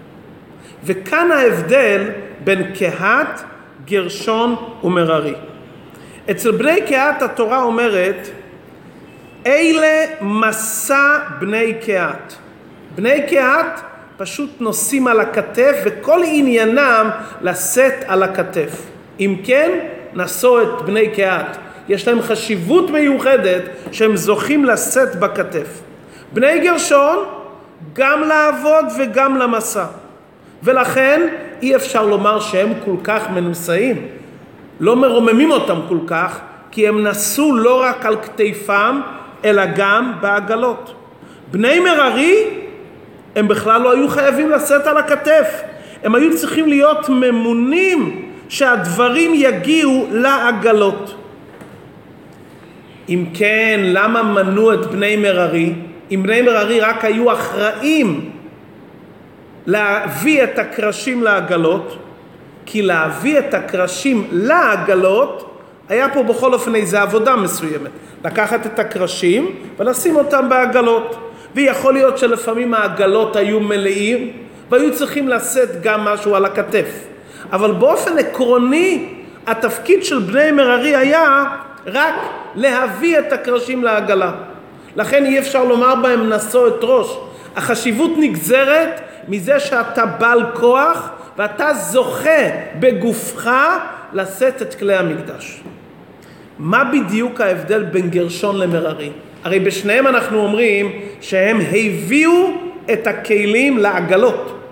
וכאן 0.84 1.32
ההבדל 1.32 2.10
בין 2.44 2.74
קהת 2.78 3.42
גרשון 3.84 4.56
ומררי. 4.84 5.34
אצל 6.30 6.50
בני 6.50 6.80
קהת 6.88 7.22
התורה 7.22 7.62
אומרת 7.62 8.28
אלה 9.46 10.04
מסע 10.20 11.18
בני 11.40 11.74
קהת. 11.86 12.34
בני 12.94 13.26
קהת 13.30 13.80
פשוט 14.16 14.50
נושאים 14.60 15.06
על 15.06 15.20
הכתף 15.20 15.76
וכל 15.84 16.20
עניינם 16.26 17.10
לשאת 17.42 17.94
על 18.06 18.22
הכתף. 18.22 18.82
אם 19.20 19.36
כן, 19.44 19.70
נשאו 20.14 20.62
את 20.62 20.82
בני 20.84 21.08
קהת. 21.08 21.56
יש 21.88 22.08
להם 22.08 22.22
חשיבות 22.22 22.90
מיוחדת 22.90 23.62
שהם 23.92 24.16
זוכים 24.16 24.64
לשאת 24.64 25.16
בכתף. 25.16 25.80
בני 26.32 26.58
גרשון, 26.58 27.18
גם 27.92 28.22
לעבוד 28.22 28.84
וגם 28.98 29.36
למסע. 29.36 29.84
ולכן 30.62 31.28
אי 31.62 31.76
אפשר 31.76 32.06
לומר 32.06 32.40
שהם 32.40 32.72
כל 32.84 32.96
כך 33.04 33.30
מנוסעים. 33.30 34.06
לא 34.80 34.96
מרוממים 34.96 35.50
אותם 35.50 35.80
כל 35.88 35.98
כך, 36.06 36.38
כי 36.70 36.88
הם 36.88 37.06
נשאו 37.06 37.56
לא 37.56 37.82
רק 37.82 38.06
על 38.06 38.16
כתפם, 38.16 39.00
אלא 39.44 39.62
גם 39.76 40.12
בעגלות. 40.20 40.94
בני 41.50 41.80
מררי, 41.80 42.44
הם 43.36 43.48
בכלל 43.48 43.82
לא 43.82 43.92
היו 43.92 44.08
חייבים 44.08 44.50
לשאת 44.50 44.86
על 44.86 44.96
הכתף. 44.96 45.62
הם 46.02 46.14
היו 46.14 46.36
צריכים 46.36 46.68
להיות 46.68 47.08
ממונים 47.08 48.23
שהדברים 48.48 49.32
יגיעו 49.34 50.06
לעגלות. 50.10 51.14
אם 53.08 53.24
כן, 53.34 53.80
למה 53.82 54.22
מנו 54.22 54.72
את 54.72 54.86
בני 54.86 55.16
מררי? 55.16 55.72
אם 56.10 56.20
בני 56.22 56.42
מררי 56.42 56.80
רק 56.80 57.04
היו 57.04 57.32
אחראים 57.32 58.30
להביא 59.66 60.44
את 60.44 60.58
הקרשים 60.58 61.22
לעגלות, 61.22 61.98
כי 62.66 62.82
להביא 62.82 63.38
את 63.38 63.54
הקרשים 63.54 64.28
לעגלות 64.32 65.60
היה 65.88 66.08
פה 66.08 66.22
בכל 66.22 66.54
אופן 66.54 66.74
איזו 66.74 66.98
עבודה 66.98 67.36
מסוימת. 67.36 67.90
לקחת 68.24 68.66
את 68.66 68.78
הקרשים 68.78 69.54
ולשים 69.78 70.16
אותם 70.16 70.48
בעגלות. 70.48 71.30
ויכול 71.54 71.94
להיות 71.94 72.18
שלפעמים 72.18 72.74
העגלות 72.74 73.36
היו 73.36 73.60
מלאים 73.60 74.32
והיו 74.70 74.94
צריכים 74.94 75.28
לשאת 75.28 75.82
גם 75.82 76.00
משהו 76.00 76.34
על 76.34 76.44
הכתף. 76.44 77.04
אבל 77.52 77.72
באופן 77.72 78.18
עקרוני 78.18 79.08
התפקיד 79.46 80.04
של 80.04 80.18
בני 80.18 80.50
מררי 80.50 80.96
היה 80.96 81.44
רק 81.86 82.14
להביא 82.54 83.18
את 83.18 83.32
הקרשים 83.32 83.84
לעגלה. 83.84 84.32
לכן 84.96 85.24
אי 85.24 85.38
אפשר 85.38 85.64
לומר 85.64 85.94
בהם 85.94 86.32
נשוא 86.32 86.68
את 86.68 86.78
ראש. 86.82 87.16
החשיבות 87.56 88.10
נגזרת 88.18 89.00
מזה 89.28 89.60
שאתה 89.60 90.06
בעל 90.06 90.42
כוח 90.54 91.10
ואתה 91.38 91.74
זוכה 91.74 92.48
בגופך 92.80 93.50
לשאת 94.12 94.62
את 94.62 94.74
כלי 94.74 94.94
המקדש. 94.94 95.62
מה 96.58 96.84
בדיוק 96.84 97.40
ההבדל 97.40 97.82
בין 97.82 98.10
גרשון 98.10 98.58
למררי? 98.58 99.10
הרי 99.44 99.60
בשניהם 99.60 100.06
אנחנו 100.06 100.38
אומרים 100.38 100.92
שהם 101.20 101.60
הביאו 101.60 102.50
את 102.92 103.06
הכלים 103.06 103.78
לעגלות. 103.78 104.63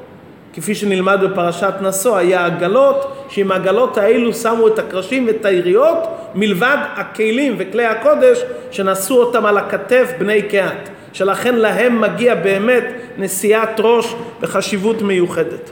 כפי 0.52 0.74
שנלמד 0.74 1.18
בפרשת 1.22 1.74
נשוא, 1.80 2.16
היה 2.16 2.46
עגלות, 2.46 3.26
שעם 3.28 3.52
העגלות 3.52 3.98
האלו 3.98 4.34
שמו 4.34 4.68
את 4.68 4.78
הקרשים 4.78 5.26
ואת 5.26 5.44
היריות, 5.44 5.98
מלבד 6.34 6.76
הכלים 6.96 7.54
וכלי 7.58 7.86
הקודש 7.86 8.42
שנשאו 8.70 9.16
אותם 9.16 9.46
על 9.46 9.58
הכתף 9.58 10.12
בני 10.18 10.42
קהת, 10.42 10.88
שלכן 11.12 11.54
להם 11.54 12.00
מגיע 12.00 12.34
באמת 12.34 12.84
נשיאת 13.18 13.80
ראש 13.80 14.14
וחשיבות 14.40 15.02
מיוחדת. 15.02 15.70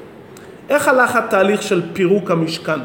איך 0.70 0.88
הלך 0.88 1.16
התהליך 1.16 1.62
של 1.62 1.82
פירוק 1.92 2.30
המשכן? 2.30 2.80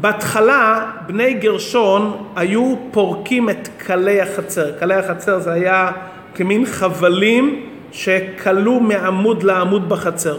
בהתחלה 0.00 0.90
בני 1.06 1.34
גרשון 1.34 2.26
היו 2.36 2.74
פורקים 2.90 3.50
את 3.50 3.68
כלי 3.86 4.20
החצר. 4.20 4.78
כלי 4.78 4.94
החצר 4.94 5.38
זה 5.38 5.52
היה 5.52 5.92
כמין 6.34 6.66
חבלים 6.66 7.66
שכלו 7.92 8.80
מעמוד 8.80 9.42
לעמוד 9.42 9.88
בחצר. 9.88 10.38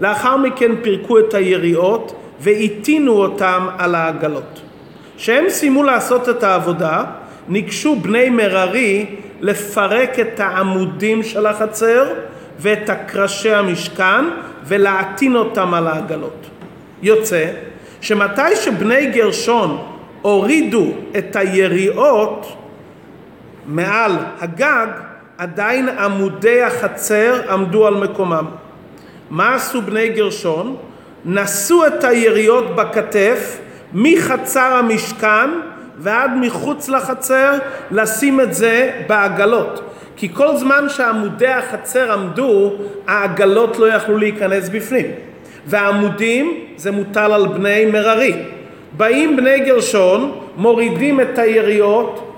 לאחר 0.00 0.36
מכן 0.36 0.72
פירקו 0.82 1.18
את 1.18 1.34
היריעות 1.34 2.14
והטעינו 2.40 3.12
אותם 3.12 3.66
על 3.78 3.94
העגלות. 3.94 4.60
כשהם 5.16 5.44
סיימו 5.48 5.82
לעשות 5.82 6.28
את 6.28 6.42
העבודה, 6.42 7.04
ניגשו 7.48 7.96
בני 7.96 8.30
מררי 8.30 9.06
לפרק 9.40 10.18
את 10.20 10.40
העמודים 10.40 11.22
של 11.22 11.46
החצר 11.46 12.12
ואת 12.58 12.90
הקרשי 12.90 13.52
המשכן 13.52 14.24
ולהטעין 14.64 15.36
אותם 15.36 15.74
על 15.74 15.86
העגלות. 15.86 16.46
יוצא 17.02 17.46
שמתי 18.00 18.56
שבני 18.56 19.06
גרשון 19.06 19.82
הורידו 20.22 20.92
את 21.18 21.36
היריעות 21.36 22.56
מעל 23.66 24.12
הגג, 24.40 24.86
עדיין 25.38 25.88
עמודי 25.88 26.62
החצר 26.62 27.50
עמדו 27.50 27.86
על 27.86 27.94
מקומם. 27.94 28.44
מה 29.30 29.54
עשו 29.54 29.82
בני 29.82 30.08
גרשון? 30.08 30.76
נשאו 31.24 31.86
את 31.86 32.04
היריעות 32.04 32.76
בכתף 32.76 33.58
מחצר 33.92 34.76
המשכן 34.76 35.50
ועד 35.98 36.30
מחוץ 36.40 36.88
לחצר 36.88 37.52
לשים 37.90 38.40
את 38.40 38.54
זה 38.54 38.90
בעגלות. 39.06 39.80
כי 40.16 40.34
כל 40.34 40.56
זמן 40.56 40.88
שעמודי 40.88 41.48
החצר 41.48 42.12
עמדו, 42.12 42.72
העגלות 43.06 43.78
לא 43.78 43.86
יכלו 43.86 44.18
להיכנס 44.18 44.68
בפנים. 44.68 45.06
והעמודים 45.66 46.60
זה 46.76 46.90
מוטל 46.90 47.32
על 47.32 47.46
בני 47.46 47.86
מררי. 47.86 48.34
באים 48.92 49.36
בני 49.36 49.60
גרשון, 49.60 50.38
מורידים 50.56 51.20
את 51.20 51.38
היריות, 51.38 52.36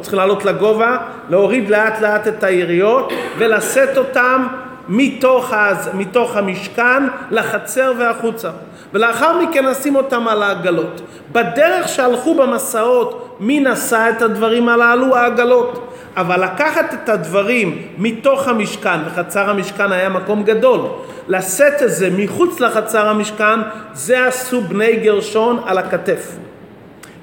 צריכים 0.00 0.18
לעלות 0.18 0.44
לגובה, 0.44 0.96
להוריד 1.30 1.70
לאט 1.70 2.00
לאט 2.00 2.28
את 2.28 2.44
היריות 2.44 3.12
ולשאת 3.38 3.96
אותם 3.96 4.46
מתוך, 4.88 5.52
הז, 5.52 5.90
מתוך 5.94 6.36
המשכן 6.36 7.02
לחצר 7.30 7.92
והחוצה. 7.98 8.50
ולאחר 8.92 9.40
מכן 9.40 9.66
נשים 9.66 9.96
אותם 9.96 10.28
על 10.28 10.42
העגלות. 10.42 11.00
בדרך 11.32 11.88
שהלכו 11.88 12.34
במסעות, 12.34 13.36
מי 13.40 13.60
נשא 13.60 14.10
את 14.16 14.22
הדברים 14.22 14.68
הללו? 14.68 15.16
העגלות. 15.16 15.92
אבל 16.16 16.44
לקחת 16.44 16.94
את 16.94 17.08
הדברים 17.08 17.82
מתוך 17.98 18.48
המשכן, 18.48 18.98
וחצר 19.06 19.50
המשכן 19.50 19.92
היה 19.92 20.08
מקום 20.08 20.42
גדול, 20.42 20.80
לשאת 21.28 21.82
את 21.82 21.90
זה 21.90 22.10
מחוץ 22.18 22.60
לחצר 22.60 23.08
המשכן, 23.08 23.60
זה 23.92 24.26
עשו 24.26 24.60
בני 24.60 24.96
גרשון 24.96 25.62
על 25.66 25.78
הכתף. 25.78 26.36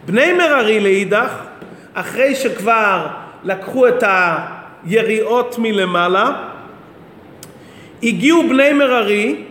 בני 0.05 0.33
מררי 0.33 0.79
לאידך, 0.79 1.33
אחרי 1.93 2.35
שכבר 2.35 3.07
לקחו 3.43 3.87
את 3.87 4.03
היריעות 4.03 5.55
מלמעלה, 5.59 6.31
הגיעו 8.03 8.43
בני 8.49 8.73
מררי 8.73 9.43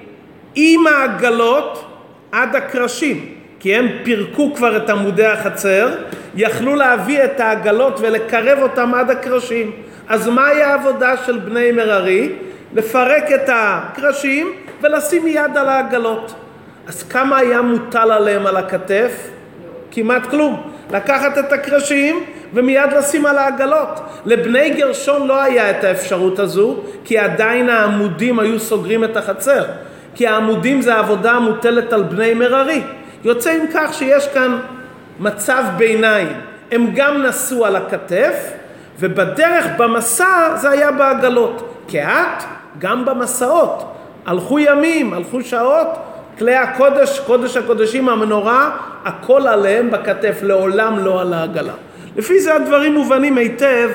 עם 0.55 0.87
העגלות 0.87 1.85
עד 2.33 2.57
הקרשים, 2.57 3.35
כי 3.63 3.75
הם 3.75 3.89
פירקו 4.03 4.55
כבר 4.55 4.77
את 4.77 4.91
עמודי 4.91 5.27
החצר, 5.27 5.89
יכלו 6.35 6.75
להביא 6.75 7.25
את 7.25 7.41
העגלות 7.41 8.01
ולקרב 8.01 8.59
אותם 8.63 8.95
עד 8.95 9.11
הקרשים. 9.11 9.71
אז 10.09 10.29
מהי 10.29 10.63
העבודה 10.63 11.17
של 11.27 11.39
בני 11.39 11.73
מררי? 11.73 12.33
לפרק 12.75 13.33
את 13.33 13.51
הקרשים 13.53 14.53
ולשים 14.83 15.27
יד 15.27 15.57
על 15.57 15.69
העגלות. 15.69 16.35
אז 16.89 17.03
כמה 17.03 17.39
היה 17.39 17.63
מוטל 17.63 18.13
עליהם 18.13 18.47
על 18.47 18.57
הכתף? 18.57 19.31
כמעט 19.91 20.27
כלום. 20.27 20.73
לקחת 20.91 21.39
את 21.39 21.53
הקרשים 21.53 22.25
ומיד 22.55 22.93
לשים 22.93 23.27
על 23.27 23.39
העגלות. 23.39 24.01
לבני 24.27 24.71
גרשון 24.71 25.27
לא 25.27 25.43
היה 25.43 25.71
את 25.71 25.85
האפשרות 25.85 26.39
הזו, 26.39 26.77
כי 27.05 27.19
עדיין 27.19 27.69
העמודים 27.69 28.39
היו 28.39 28.61
סוגרים 28.61 29.05
את 29.05 29.17
החצר. 29.17 29.65
כי 30.15 30.27
העמודים 30.27 30.83
זה 30.83 30.95
עבודה 30.95 31.33
המוטלת 31.33 31.93
על 31.93 32.03
בני 32.03 32.35
מררי. 32.35 32.83
יוצא 33.25 33.51
עם 33.51 33.67
כך 33.75 33.95
שיש 33.95 34.29
כאן 34.29 34.59
מצב 35.21 35.65
ביניים. 35.77 36.29
הם 36.71 36.87
גם 36.95 37.23
נסעו 37.23 37.67
על 37.67 37.77
הכתף, 37.77 38.53
ובדרך 39.01 39.67
במסע 39.77 40.57
זה 40.57 40.71
היה 40.71 40.93
בעגלות. 40.93 41.85
כעת, 41.89 42.45
גם 42.79 43.05
במסעות. 43.05 43.85
הלכו 44.27 44.59
ימים, 44.59 45.13
הלכו 45.13 45.43
שעות, 45.43 45.89
כלי 46.39 46.55
הקודש, 46.55 47.21
קודש 47.21 47.57
הקודשים, 47.57 48.09
המנורה, 48.09 48.71
הכל 49.05 49.47
עליהם 49.47 49.91
בכתף, 49.91 50.39
לעולם 50.43 50.99
לא 50.99 51.21
על 51.21 51.33
העגלה. 51.33 51.73
לפי 52.17 52.41
זה 52.41 52.55
הדברים 52.55 52.95
מובנים 52.95 53.39
היטב, 53.39 53.89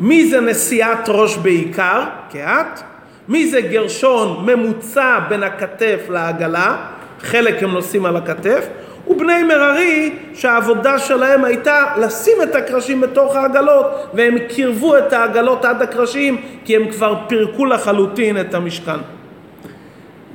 מי 0.00 0.30
זה 0.30 0.40
נשיאת 0.40 1.08
ראש 1.08 1.36
בעיקר, 1.36 2.02
כעת, 2.30 2.82
מי 3.28 3.50
זה 3.50 3.60
גרשון 3.60 4.46
ממוצע 4.46 5.18
בין 5.28 5.42
הכתף 5.42 6.00
לעגלה, 6.08 6.76
חלק 7.22 7.62
הם 7.62 7.70
נושאים 7.72 8.06
על 8.06 8.16
הכתף, 8.16 8.66
ובני 9.08 9.42
מררי 9.42 10.16
שהעבודה 10.34 10.98
שלהם 10.98 11.44
הייתה 11.44 11.84
לשים 11.96 12.42
את 12.42 12.54
הקרשים 12.54 13.00
בתוך 13.00 13.36
העגלות 13.36 13.86
והם 14.14 14.38
קירבו 14.48 14.98
את 14.98 15.12
העגלות 15.12 15.64
עד 15.64 15.82
הקרשים 15.82 16.40
כי 16.64 16.76
הם 16.76 16.90
כבר 16.90 17.14
פירקו 17.28 17.66
לחלוטין 17.66 18.40
את 18.40 18.54
המשכן. 18.54 18.98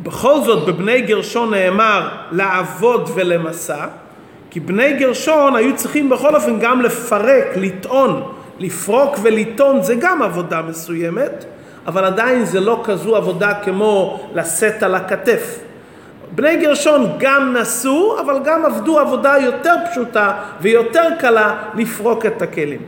בכל 0.03 0.41
זאת 0.41 0.67
בבני 0.67 1.01
גרשון 1.01 1.53
נאמר 1.53 2.09
לעבוד 2.31 3.09
ולמסע, 3.15 3.85
כי 4.49 4.59
בני 4.59 4.93
גרשון 4.93 5.55
היו 5.55 5.75
צריכים 5.75 6.09
בכל 6.09 6.35
אופן 6.35 6.59
גם 6.59 6.81
לפרק, 6.81 7.47
לטעון, 7.55 8.23
לפרוק 8.59 9.15
ולטעון 9.21 9.83
זה 9.83 9.95
גם 9.95 10.21
עבודה 10.21 10.61
מסוימת, 10.61 11.45
אבל 11.87 12.05
עדיין 12.05 12.45
זה 12.45 12.59
לא 12.59 12.81
כזו 12.83 13.15
עבודה 13.15 13.53
כמו 13.63 14.19
לשאת 14.33 14.83
על 14.83 14.95
הכתף. 14.95 15.59
בני 16.31 16.57
גרשון 16.57 17.11
גם 17.17 17.53
נסעו, 17.53 18.19
אבל 18.19 18.39
גם 18.43 18.65
עבדו 18.65 18.99
עבודה 18.99 19.35
יותר 19.41 19.75
פשוטה 19.91 20.33
ויותר 20.61 21.03
קלה 21.19 21.55
לפרוק 21.75 22.25
את 22.25 22.41
הכלים. 22.41 22.79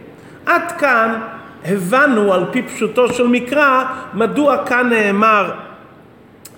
עד 0.46 0.72
כאן 0.72 1.20
הבנו 1.66 2.34
על 2.34 2.46
פי 2.52 2.62
פשוטו 2.62 3.14
של 3.14 3.28
מקרא 3.28 3.84
מדוע 4.14 4.66
כאן 4.66 4.90
נאמר 4.90 5.52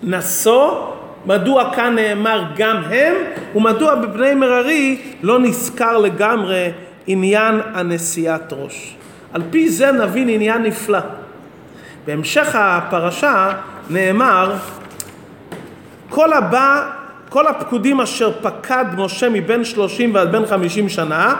נשוא, 0.03 0.87
מדוע 1.25 1.73
כאן 1.75 1.95
נאמר 1.95 2.43
גם 2.57 2.77
הם, 2.89 3.15
ומדוע 3.55 3.95
בבני 3.95 4.33
מררי 4.33 4.97
לא 5.21 5.39
נזכר 5.39 5.97
לגמרי 5.97 6.71
עניין 7.07 7.61
הנשיאת 7.73 8.53
ראש. 8.53 8.95
על 9.33 9.41
פי 9.49 9.69
זה 9.69 9.91
נבין 9.91 10.29
עניין 10.29 10.63
נפלא. 10.63 10.99
בהמשך 12.05 12.55
הפרשה 12.55 13.51
נאמר 13.89 14.53
כל 16.11 16.33
הבא, 16.33 16.89
כל 17.29 17.47
הפקודים 17.47 18.01
אשר 18.01 18.31
פקד 18.41 18.85
משה 18.97 19.29
מבין 19.29 19.63
שלושים 19.63 20.15
ועד 20.15 20.31
בין 20.31 20.45
חמישים 20.45 20.89
שנה, 20.89 21.35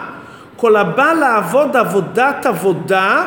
כל 0.55 0.75
הבא 0.75 1.13
לעבוד 1.13 1.75
עבודת 1.77 2.45
עבודה 2.45 3.23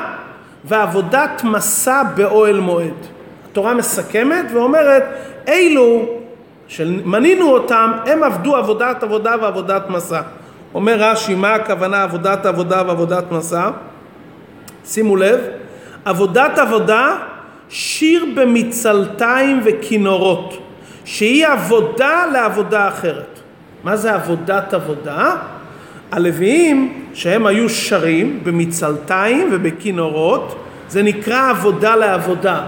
ועבודת 0.64 1.44
מסע 1.44 2.02
באוהל 2.14 2.60
מועד. 2.60 2.94
התורה 3.50 3.74
מסכמת 3.74 4.44
ואומרת, 4.54 5.04
אילו 5.48 6.06
שמנינו 6.68 7.50
אותם, 7.50 7.92
הם 8.06 8.22
עבדו 8.22 8.56
עבודת 8.56 9.02
עבודה 9.02 9.34
ועבודת 9.40 9.90
מסע. 9.90 10.20
אומר 10.74 10.96
רש"י, 10.98 11.34
מה 11.34 11.54
הכוונה 11.54 12.02
עבודת 12.02 12.46
עבודה 12.46 12.82
ועבודת 12.86 13.32
מסע? 13.32 13.70
שימו 14.84 15.16
לב, 15.16 15.40
עבודת 16.04 16.58
עבודה, 16.58 17.16
שיר 17.68 18.26
במצלתיים 18.34 19.60
וכינורות. 19.64 20.63
שהיא 21.04 21.46
עבודה 21.46 22.26
לעבודה 22.32 22.88
אחרת. 22.88 23.40
מה 23.84 23.96
זה 23.96 24.14
עבודת 24.14 24.74
עבודה? 24.74 25.36
הלוויים 26.12 27.04
שהם 27.14 27.46
היו 27.46 27.68
שרים 27.68 28.40
במצלתיים 28.42 29.48
ובכינורות 29.52 30.64
זה 30.88 31.02
נקרא 31.02 31.50
עבודה 31.50 31.96
לעבודה. 31.96 32.60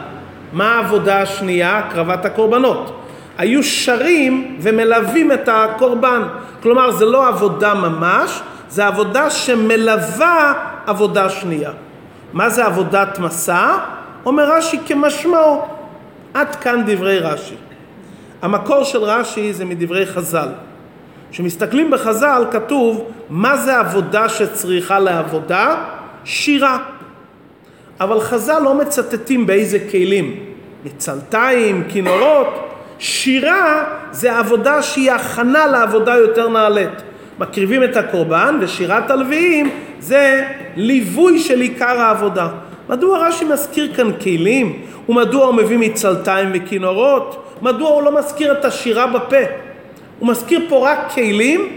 מה 0.53 0.75
העבודה 0.75 1.23
השנייה? 1.23 1.79
הקרבת 1.79 2.25
הקורבנות. 2.25 3.03
היו 3.39 3.63
שרים 3.63 4.57
ומלווים 4.61 5.33
את 5.33 5.49
הקורבן. 5.53 6.23
כלומר 6.63 6.91
זה 6.91 7.05
לא 7.05 7.29
עבודה 7.29 7.75
ממש, 7.75 8.41
זה 8.69 8.87
עבודה 8.87 9.31
שמלווה 9.31 10.53
עבודה 10.87 11.29
שנייה. 11.29 11.71
מה 12.33 12.49
זה 12.49 12.65
עבודת 12.65 13.19
מסע? 13.19 13.77
אומר 14.27 14.57
רש"י 14.57 14.79
כמשמעו. 14.87 15.65
עד 16.35 16.57
כאן 16.57 16.83
דברי 16.87 17.19
רש"י. 17.19 17.66
המקור 18.43 18.85
של 18.85 18.99
רש"י 18.99 19.53
זה 19.53 19.65
מדברי 19.65 20.07
חז"ל. 20.07 20.49
כשמסתכלים 21.31 21.91
בחז"ל 21.91 22.45
כתוב 22.51 23.11
מה 23.31 23.57
זה 23.57 23.79
עבודה 23.79 24.29
שצריכה 24.29 24.99
לעבודה? 24.99 25.85
שירה. 26.25 26.79
אבל 28.01 28.21
חז"ל 28.21 28.59
לא 28.59 28.75
מצטטים 28.75 29.47
באיזה 29.47 29.79
כלים, 29.91 30.37
מצלתיים, 30.85 31.85
כינורות. 31.89 32.47
שירה 32.99 33.85
זה 34.11 34.39
עבודה 34.39 34.83
שהיא 34.83 35.13
הכנה 35.13 35.67
לעבודה 35.67 36.15
יותר 36.15 36.49
נעלית. 36.49 37.03
מקריבים 37.39 37.85
את 37.85 37.97
הקורבן 37.97 38.59
ושירת 38.61 39.11
הלוויים 39.11 39.71
זה 40.01 40.45
ליווי 40.77 41.39
של 41.39 41.61
עיקר 41.61 42.01
העבודה. 42.01 42.49
מדוע 42.89 43.29
רש"י 43.29 43.45
מזכיר 43.45 43.95
כאן 43.95 44.13
כלים? 44.23 44.83
ומדוע 45.09 45.47
הוא 45.47 45.55
מביא 45.55 45.79
מצלתיים 45.79 46.49
וכינורות? 46.55 47.46
מדוע 47.63 47.91
הוא 47.91 48.03
לא 48.03 48.19
מזכיר 48.19 48.53
את 48.53 48.65
השירה 48.65 49.07
בפה? 49.07 49.37
הוא 50.19 50.29
מזכיר 50.29 50.61
פה 50.69 50.91
רק 50.91 50.99
כלים? 51.15 51.69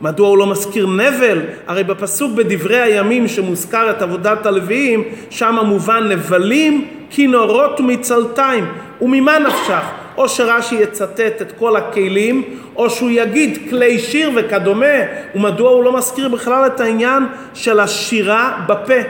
מדוע 0.00 0.28
הוא 0.28 0.38
לא 0.38 0.46
מזכיר 0.46 0.86
נבל? 0.86 1.40
הרי 1.66 1.84
בפסוק 1.84 2.32
בדברי 2.32 2.80
הימים 2.80 3.28
שמוזכר 3.28 3.90
את 3.90 4.02
עבודת 4.02 4.46
הלוויים, 4.46 5.04
שם 5.30 5.58
מובן 5.64 6.08
נבלים, 6.08 6.88
כינורות 7.10 7.80
ומצלתיים. 7.80 8.64
וממה 9.00 9.38
נפשך? 9.38 9.82
או 10.16 10.28
שרש"י 10.28 10.74
יצטט 10.74 11.42
את 11.42 11.52
כל 11.58 11.76
הכלים, 11.76 12.42
או 12.76 12.90
שהוא 12.90 13.10
יגיד 13.10 13.58
כלי 13.70 13.98
שיר 13.98 14.30
וכדומה, 14.36 14.96
ומדוע 15.34 15.70
הוא 15.70 15.84
לא 15.84 15.92
מזכיר 15.96 16.28
בכלל 16.28 16.66
את 16.66 16.80
העניין 16.80 17.26
של 17.54 17.80
השירה 17.80 18.64
בפה. 18.66 19.00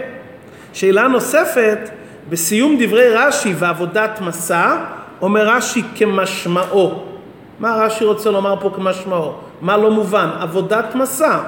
שאלה 0.72 1.08
נוספת, 1.08 1.78
בסיום 2.28 2.76
דברי 2.80 3.08
רש"י 3.08 3.54
ועבודת 3.58 4.20
מסע, 4.20 4.76
אומר 5.22 5.48
רש"י 5.48 5.82
כמשמעו. 5.94 7.02
מה 7.60 7.76
רש"י 7.76 8.04
רוצה 8.04 8.30
לומר 8.30 8.54
פה 8.60 8.70
כמשמעו? 8.76 9.32
מה 9.60 9.76
לא 9.76 9.90
מובן? 9.90 10.28
עבודת 10.40 10.94
מסע. 10.94 11.38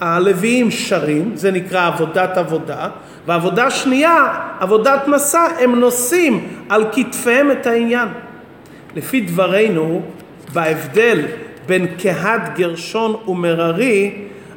הלוויים 0.00 0.70
שרים, 0.70 1.32
זה 1.34 1.50
נקרא 1.50 1.86
עבודת 1.86 2.36
עבודה, 2.36 2.88
ועבודה 3.26 3.70
שנייה, 3.70 4.40
עבודת 4.60 5.08
מסע, 5.08 5.46
הם 5.60 5.80
נושאים 5.80 6.48
על 6.68 6.84
כתפיהם 6.92 7.50
את 7.50 7.66
העניין. 7.66 8.08
לפי 8.96 9.20
דברינו, 9.20 10.02
בהבדל 10.52 11.20
בין 11.66 11.86
קהת 11.86 12.40
גרשון 12.56 13.16
ומררי, 13.28 14.14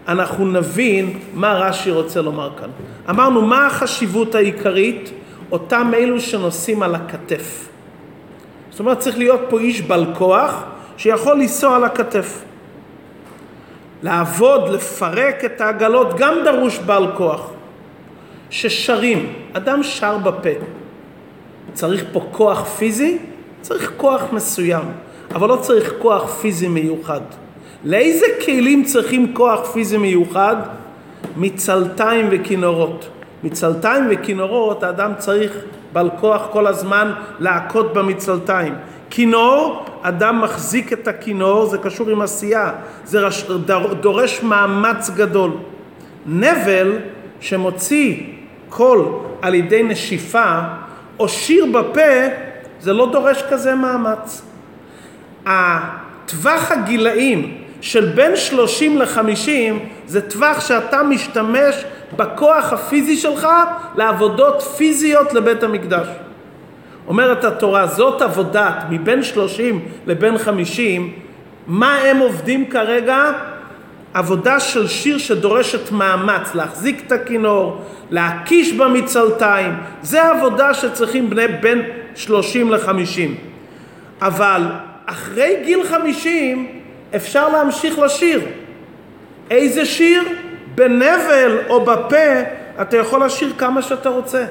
אנחנו 0.07 0.45
נבין 0.45 1.19
מה 1.33 1.53
רש"י 1.53 1.91
רוצה 1.91 2.21
לומר 2.21 2.49
כאן. 2.59 2.69
אמרנו, 3.09 3.41
מה 3.41 3.67
החשיבות 3.67 4.35
העיקרית? 4.35 5.11
אותם 5.51 5.91
אלו 5.95 6.19
שנושאים 6.19 6.83
על 6.83 6.95
הכתף. 6.95 7.66
זאת 8.77 8.79
אומרת, 8.79 8.99
צריך 8.99 9.17
להיות 9.17 9.41
פה 9.49 9.59
איש 9.59 9.81
בעל 9.81 10.05
כוח 10.17 10.63
שיכול 10.97 11.33
לנסוע 11.33 11.75
על 11.75 11.83
הכתף. 11.83 12.43
לעבוד, 14.03 14.69
לפרק 14.69 15.45
את 15.45 15.61
העגלות, 15.61 16.07
גם 16.17 16.33
דרוש 16.45 16.79
בעל 16.79 17.07
כוח. 17.15 17.49
ששרים, 18.49 19.33
אדם 19.53 19.83
שר 19.83 20.17
בפה. 20.17 20.49
צריך 21.73 22.03
פה 22.11 22.27
כוח 22.31 22.63
פיזי? 22.63 23.17
צריך 23.61 23.91
כוח 23.97 24.21
מסוים, 24.31 24.85
אבל 25.35 25.49
לא 25.49 25.55
צריך 25.55 25.93
כוח 25.99 26.33
פיזי 26.41 26.67
מיוחד. 26.67 27.21
לאיזה 27.83 28.25
כלים 28.45 28.83
צריכים 28.83 29.33
כוח 29.33 29.71
פיזי 29.71 29.97
מיוחד? 29.97 30.55
מצלתיים 31.37 32.27
וכינורות. 32.31 33.07
מצלתיים 33.43 34.07
וכינורות 34.09 34.83
האדם 34.83 35.11
צריך 35.17 35.57
בעל 35.93 36.09
כוח 36.19 36.47
כל 36.51 36.67
הזמן 36.67 37.11
להכות 37.39 37.93
במצלתיים. 37.93 38.75
כינור, 39.09 39.85
אדם 40.01 40.41
מחזיק 40.41 40.93
את 40.93 41.07
הכינור, 41.07 41.65
זה 41.65 41.77
קשור 41.77 42.09
עם 42.09 42.21
עשייה, 42.21 42.71
זה 43.05 43.19
דורש 44.01 44.43
מאמץ 44.43 45.09
גדול. 45.09 45.51
נבל 46.25 46.97
שמוציא 47.39 48.23
קול 48.69 49.05
על 49.41 49.55
ידי 49.55 49.83
נשיפה 49.83 50.59
או 51.19 51.29
שיר 51.29 51.65
בפה, 51.65 52.11
זה 52.79 52.93
לא 52.93 53.11
דורש 53.11 53.43
כזה 53.49 53.75
מאמץ. 53.75 54.41
הטווח 55.45 56.71
הגילאים 56.71 57.57
של 57.81 58.05
בין 58.05 58.35
30 58.35 58.97
ל-50 58.97 59.49
זה 60.07 60.29
טווח 60.29 60.67
שאתה 60.67 61.03
משתמש 61.03 61.85
בכוח 62.15 62.73
הפיזי 62.73 63.17
שלך 63.17 63.47
לעבודות 63.95 64.61
פיזיות 64.61 65.33
לבית 65.33 65.63
המקדש. 65.63 66.07
אומרת 67.07 67.43
התורה, 67.43 67.87
זאת 67.87 68.21
עבודת 68.21 68.75
מבין 68.89 69.23
30 69.23 69.85
לבין 70.05 70.37
50, 70.37 71.13
מה 71.67 71.95
הם 71.95 72.17
עובדים 72.17 72.69
כרגע? 72.69 73.31
עבודה 74.13 74.59
של 74.59 74.87
שיר 74.87 75.17
שדורשת 75.17 75.91
מאמץ, 75.91 76.55
להחזיק 76.55 77.03
את 77.07 77.11
הכינור, 77.11 77.81
להקיש 78.11 78.73
במצלתיים, 78.73 79.73
זה 80.01 80.29
עבודה 80.29 80.73
שצריכים 80.73 81.29
בני 81.29 81.47
בין 81.47 81.81
30 82.15 82.71
ל-50. 82.71 83.31
אבל 84.21 84.61
אחרי 85.05 85.55
גיל 85.65 85.83
50 85.83 86.67
אפשר 87.15 87.49
להמשיך 87.49 87.99
לשיר. 87.99 88.41
איזה 89.51 89.85
שיר? 89.85 90.23
בנבל 90.77 91.57
או 91.69 91.85
בפה 91.85 92.41
אתה 92.81 92.97
יכול 92.97 93.25
לשיר 93.25 93.53
כמה 93.57 93.81
שאתה 93.81 94.09
רוצה. 94.09 94.45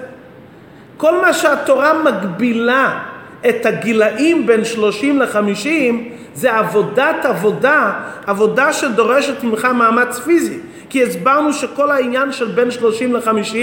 כל 0.97 1.21
מה 1.21 1.33
שהתורה 1.33 2.03
מגבילה 2.03 2.99
את 3.49 3.67
הגילאים 3.67 4.47
בין 4.47 4.65
30 4.65 5.23
ל-50 5.23 5.95
זה 6.35 6.53
עבודת 6.53 7.25
עבודה, 7.25 7.93
עבודה 8.27 8.73
שדורשת 8.73 9.45
ממך 9.45 9.65
מאמץ 9.65 10.19
פיזי. 10.19 10.59
כי 10.91 11.03
הסברנו 11.03 11.53
שכל 11.53 11.91
העניין 11.91 12.33
של 12.33 12.47
בין 12.47 12.71
30 12.71 13.17
ל-50 13.17 13.57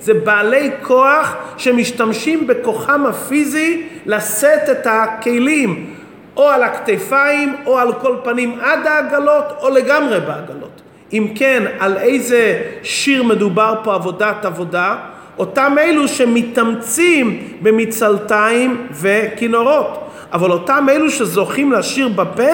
זה 0.00 0.14
בעלי 0.14 0.70
כוח 0.82 1.36
שמשתמשים 1.56 2.46
בכוחם 2.46 3.06
הפיזי 3.06 3.86
לשאת 4.06 4.68
את 4.70 4.86
הכלים. 4.90 5.94
או 6.36 6.48
על 6.48 6.62
הכתפיים, 6.62 7.56
או 7.66 7.78
על 7.78 7.92
כל 7.92 8.16
פנים 8.24 8.58
עד 8.60 8.86
העגלות, 8.86 9.44
או 9.60 9.70
לגמרי 9.70 10.20
בעגלות. 10.20 10.82
אם 11.12 11.26
כן, 11.34 11.64
על 11.78 11.96
איזה 11.96 12.62
שיר 12.82 13.22
מדובר 13.22 13.74
פה 13.84 13.94
עבודת 13.94 14.44
עבודה? 14.44 14.96
אותם 15.38 15.76
אלו 15.78 16.08
שמתאמצים 16.08 17.48
במצלתיים 17.62 18.86
וכינורות. 18.92 20.10
אבל 20.32 20.50
אותם 20.50 20.86
אלו 20.90 21.10
שזוכים 21.10 21.72
לשיר 21.72 22.08
בפה, 22.08 22.52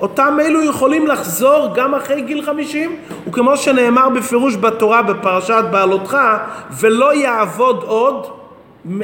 אותם 0.00 0.38
אלו 0.40 0.62
יכולים 0.62 1.06
לחזור 1.06 1.68
גם 1.74 1.94
אחרי 1.94 2.22
גיל 2.22 2.42
חמישים, 2.42 2.96
וכמו 3.28 3.56
שנאמר 3.56 4.08
בפירוש 4.08 4.56
בתורה 4.56 5.02
בפרשת 5.02 5.64
בעלותך, 5.70 6.16
ולא 6.80 7.14
יעבוד 7.14 7.82
עוד 7.86 8.26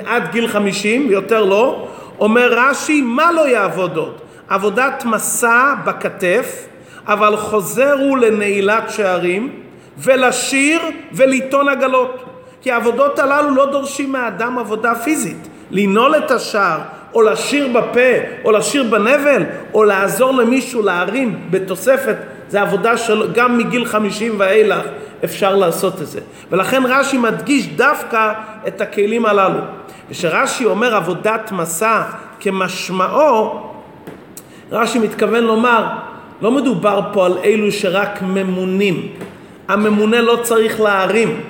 עד 0.06 0.22
גיל 0.32 0.48
חמישים, 0.48 1.10
יותר 1.10 1.44
לא, 1.44 1.88
אומר 2.18 2.48
רש"י, 2.52 3.02
מה 3.02 3.32
לא 3.32 3.48
יעבוד 3.48 3.96
עוד? 3.96 4.14
עבודת 4.48 5.04
מסע 5.04 5.74
בכתף, 5.84 6.66
אבל 7.08 7.36
חוזר 7.36 7.92
הוא 7.92 8.18
לנעילת 8.18 8.90
שערים, 8.90 9.50
ולשיר 9.98 10.80
ולטעון 11.12 11.68
עגלות. 11.68 12.24
כי 12.62 12.72
העבודות 12.72 13.18
הללו 13.18 13.54
לא 13.54 13.70
דורשים 13.70 14.12
מהאדם 14.12 14.58
עבודה 14.58 14.94
פיזית. 14.94 15.48
לנעול 15.70 16.16
את 16.16 16.30
השער, 16.30 16.78
או 17.14 17.22
לשיר 17.22 17.68
בפה, 17.68 18.10
או 18.44 18.52
לשיר 18.52 18.82
בנבל, 18.82 19.42
או 19.74 19.84
לעזור 19.84 20.32
למישהו 20.32 20.82
להרים 20.82 21.40
בתוספת, 21.50 22.16
זה 22.48 22.62
עבודה 22.62 22.96
של 22.96 23.32
גם 23.32 23.58
מגיל 23.58 23.84
חמישים 23.84 24.34
ואילך 24.38 24.82
אפשר 25.24 25.56
לעשות 25.56 26.02
את 26.02 26.06
זה. 26.06 26.20
ולכן 26.50 26.82
רש"י 26.86 27.18
מדגיש 27.18 27.66
דווקא 27.66 28.32
את 28.66 28.80
הכלים 28.80 29.26
הללו. 29.26 29.60
וכשרש"י 30.10 30.64
אומר 30.64 30.96
עבודת 30.96 31.52
מסע 31.52 32.02
כמשמעו, 32.40 33.60
רש"י 34.72 34.98
מתכוון 34.98 35.44
לומר, 35.44 35.86
לא 36.42 36.50
מדובר 36.50 37.00
פה 37.12 37.26
על 37.26 37.38
אלו 37.44 37.72
שרק 37.72 38.22
ממונים. 38.22 39.08
הממונה 39.68 40.20
לא 40.20 40.38
צריך 40.42 40.80
להרים. 40.80 41.40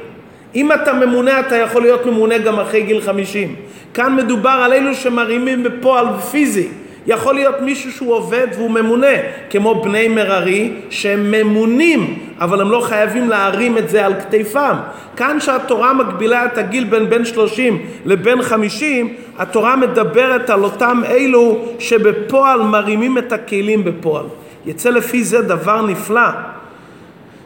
אם 0.54 0.72
אתה 0.72 0.92
ממונה, 0.92 1.40
אתה 1.40 1.56
יכול 1.56 1.82
להיות 1.82 2.06
ממונה 2.06 2.38
גם 2.38 2.60
אחרי 2.60 2.82
גיל 2.82 3.00
חמישים. 3.00 3.54
כאן 3.94 4.16
מדובר 4.16 4.50
על 4.64 4.72
אלו 4.72 4.94
שמרימים 4.94 5.62
בפועל 5.62 6.06
פיזי. 6.30 6.68
יכול 7.06 7.34
להיות 7.34 7.60
מישהו 7.60 7.92
שהוא 7.92 8.14
עובד 8.14 8.46
והוא 8.54 8.70
ממונה, 8.70 9.16
כמו 9.50 9.82
בני 9.82 10.08
מררי, 10.08 10.70
שהם 10.90 11.30
ממונים, 11.30 12.18
אבל 12.40 12.60
הם 12.60 12.70
לא 12.70 12.80
חייבים 12.80 13.28
להרים 13.28 13.78
את 13.78 13.88
זה 13.88 14.06
על 14.06 14.14
כתפם. 14.14 14.76
כאן 15.16 15.40
שהתורה 15.40 15.92
מגבילה 15.92 16.44
את 16.44 16.58
הגיל 16.58 16.84
בין 16.84 17.10
בין 17.10 17.24
30 17.24 17.82
לבין 18.04 18.42
50, 18.42 19.14
התורה 19.38 19.76
מדברת 19.76 20.50
על 20.50 20.64
אותם 20.64 21.02
אלו 21.08 21.64
שבפועל 21.78 22.62
מרימים 22.62 23.18
את 23.18 23.32
הכלים 23.32 23.84
בפועל. 23.84 24.24
יצא 24.66 24.90
לפי 24.90 25.24
זה 25.24 25.42
דבר 25.42 25.86
נפלא, 25.86 26.28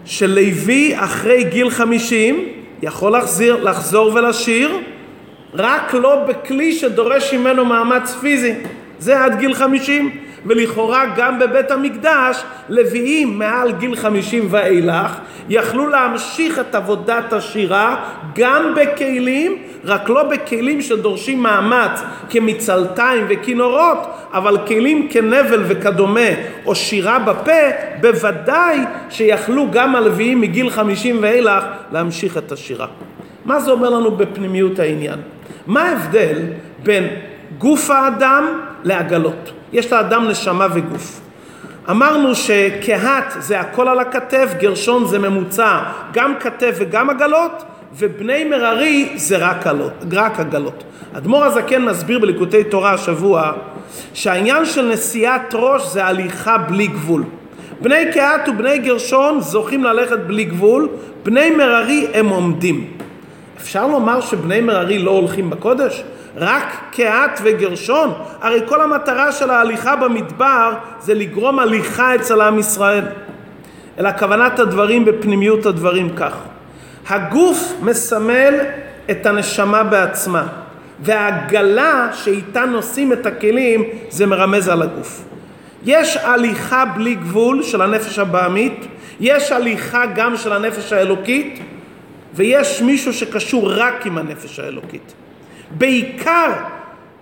שלוי 0.05 0.93
אחרי 0.97 1.45
גיל 1.45 1.71
50 1.71 2.49
יכול 2.83 3.17
לחזיר, 3.17 3.65
לחזור 3.65 4.15
ולשיר, 4.15 4.79
רק 5.55 5.95
לא 5.95 6.25
בכלי 6.29 6.73
שדורש 6.73 7.35
ממנו 7.35 7.65
מאמץ 7.65 8.15
פיזי. 8.21 8.55
זה 8.99 9.25
עד 9.25 9.39
גיל 9.39 9.55
חמישים, 9.55 10.11
ולכאורה 10.47 11.05
גם 11.17 11.39
בבית 11.39 11.71
המקדש 11.71 12.43
לוויים 12.69 13.39
מעל 13.39 13.73
גיל 13.73 13.97
חמישים 13.97 14.47
ואילך 14.51 15.13
יכלו 15.49 15.89
להמשיך 15.89 16.59
את 16.59 16.75
עבודת 16.75 17.33
השירה 17.33 18.05
גם 18.35 18.75
בכלים, 18.77 19.57
רק 19.85 20.09
לא 20.09 20.23
בכלים 20.23 20.83
שדורשים 20.83 21.43
מאמץ 21.43 22.03
כמצלתיים 22.31 23.27
וכינורות, 23.29 23.99
אבל 24.33 24.59
כלים 24.67 25.09
כנבל 25.11 25.63
וכדומה 25.67 26.31
או 26.67 26.75
שירה 26.75 27.19
בפה, 27.19 27.61
בוודאי 28.01 28.79
שיכלו 29.11 29.67
גם 29.71 29.97
הלוויים 29.97 30.41
מגיל 30.41 30.71
חמישים 30.71 31.19
ואילך 31.21 31.65
להמשיך 31.93 32.39
את 32.39 32.53
השירה. 32.53 32.87
מה 33.45 33.61
זה 33.61 33.71
אומר 33.71 33.91
לנו 33.91 34.11
בפנימיות 34.11 34.79
העניין? 34.79 35.19
מה 35.67 35.83
ההבדל 35.83 36.39
בין 36.83 37.09
גוף 37.59 37.91
האדם 37.91 38.61
לעגלות. 38.85 39.53
יש 39.73 39.93
לאדם 39.93 40.29
נשמה 40.29 40.67
וגוף. 40.75 41.21
אמרנו 41.91 42.35
שקהת 42.35 43.35
זה 43.39 43.61
הכל 43.61 43.89
על 43.89 43.99
הכתף, 43.99 44.55
גרשון 44.59 45.07
זה 45.07 45.19
ממוצע, 45.19 45.79
גם 46.13 46.35
כתף 46.41 46.77
וגם 46.79 47.11
עגלות, 47.11 47.65
ובני 47.99 48.45
מררי 48.45 49.13
זה 49.15 49.37
רק, 49.37 49.67
עלות, 49.67 49.93
רק 50.13 50.41
עגלות. 50.41 50.85
אדמו"ר 51.13 51.45
הזקן 51.45 51.85
מסביר 51.85 52.19
בליקוטי 52.19 52.65
תורה 52.65 52.93
השבוע 52.93 53.53
שהעניין 54.15 54.65
של 54.65 54.89
נשיאת 54.93 55.55
ראש 55.55 55.87
זה 55.87 56.05
הליכה 56.05 56.59
בלי 56.59 56.87
גבול. 56.87 57.25
בני 57.81 58.13
קהת 58.13 58.49
ובני 58.49 58.79
גרשון 58.79 59.41
זוכים 59.41 59.85
ללכת 59.85 60.19
בלי 60.19 60.45
גבול, 60.45 60.89
בני 61.25 61.51
מררי 61.51 62.07
הם 62.15 62.29
עומדים. 62.29 62.91
אפשר 63.61 63.87
לומר 63.87 64.21
שבני 64.21 64.61
מררי 64.61 64.99
לא 64.99 65.11
הולכים 65.11 65.51
בקודש? 65.51 66.03
רק 66.37 66.77
קהת 66.93 67.41
וגרשון? 67.43 68.13
הרי 68.41 68.61
כל 68.69 68.81
המטרה 68.81 69.33
של 69.33 69.51
ההליכה 69.51 69.97
במדבר 69.97 70.73
זה 71.01 71.15
לגרום 71.15 71.59
הליכה 71.59 72.15
אצל 72.15 72.41
עם 72.41 72.59
ישראל. 72.59 73.05
אלא 73.99 74.11
כוונת 74.19 74.59
הדברים 74.59 75.05
בפנימיות 75.05 75.67
הדברים 75.67 76.17
כך. 76.17 76.35
הגוף 77.09 77.73
מסמל 77.83 78.55
את 79.11 79.27
הנשמה 79.27 79.83
בעצמה, 79.83 80.47
והעגלה 81.01 82.09
שאיתה 82.13 82.65
נושאים 82.65 83.13
את 83.13 83.27
הכלים 83.27 83.85
זה 84.09 84.27
מרמז 84.27 84.69
על 84.69 84.83
הגוף. 84.83 85.25
יש 85.85 86.17
הליכה 86.17 86.85
בלי 86.85 87.15
גבול 87.15 87.63
של 87.63 87.83
הנפש 87.83 88.19
הבעמית, 88.19 88.87
יש 89.21 89.53
הליכה 89.53 90.07
גם 90.07 90.37
של 90.37 90.53
הנפש 90.53 90.93
האלוקית, 90.93 91.61
ויש 92.35 92.83
מישהו 92.83 93.13
שקשור 93.13 93.73
רק 93.73 94.07
עם 94.07 94.19
הנפש 94.19 94.61
האלוקית. 94.61 95.15
בעיקר 95.71 96.53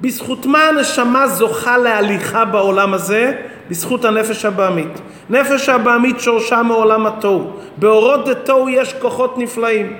בזכות 0.00 0.46
מה 0.46 0.64
הנשמה 0.64 1.28
זוכה 1.28 1.78
להליכה 1.78 2.44
בעולם 2.44 2.94
הזה? 2.94 3.32
בזכות 3.70 4.04
הנפש 4.04 4.44
הבעמית. 4.44 5.00
נפש 5.30 5.68
הבעמית 5.68 6.20
שורשה 6.20 6.62
מעולם 6.62 7.06
התוהו. 7.06 7.50
באורות 7.76 8.28
דתוהו 8.28 8.68
יש 8.68 8.94
כוחות 8.94 9.38
נפלאים. 9.38 9.92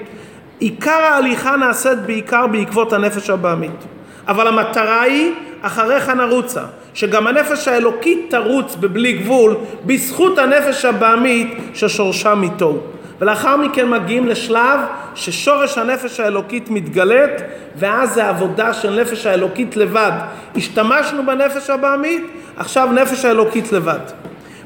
עיקר 0.59 0.91
ההליכה 0.91 1.57
נעשית 1.57 1.99
בעיקר 1.99 2.47
בעקבות 2.47 2.93
הנפש 2.93 3.31
הבעמית. 3.31 3.85
אבל 4.29 4.47
המטרה 4.47 5.01
היא, 5.01 5.33
אחריך 5.63 6.09
נרוצה. 6.09 6.63
שגם 6.95 7.27
הנפש 7.27 7.69
האלוקית 7.69 8.27
תרוץ 8.31 8.75
בבלי 8.75 9.13
גבול 9.13 9.57
בזכות 9.87 10.39
הנפש 10.39 10.85
הבעמית 10.85 11.59
ששורשה 11.75 12.35
מתוהו. 12.35 12.79
ולאחר 13.21 13.57
מכן 13.57 13.89
מגיעים 13.89 14.27
לשלב 14.27 14.81
ששורש 15.15 15.79
הנפש 15.79 16.21
האלוקית 16.21 16.71
מתגלית 16.71 17.31
ואז 17.77 18.15
זה 18.15 18.29
עבודה 18.29 18.73
של 18.73 19.01
נפש 19.01 19.27
האלוקית 19.27 19.77
לבד. 19.77 20.13
השתמשנו 20.57 21.27
בנפש 21.27 21.71
הבעמית, 21.71 22.27
עכשיו 22.57 22.89
נפש 22.93 23.25
האלוקית 23.25 23.73
לבד. 23.73 23.99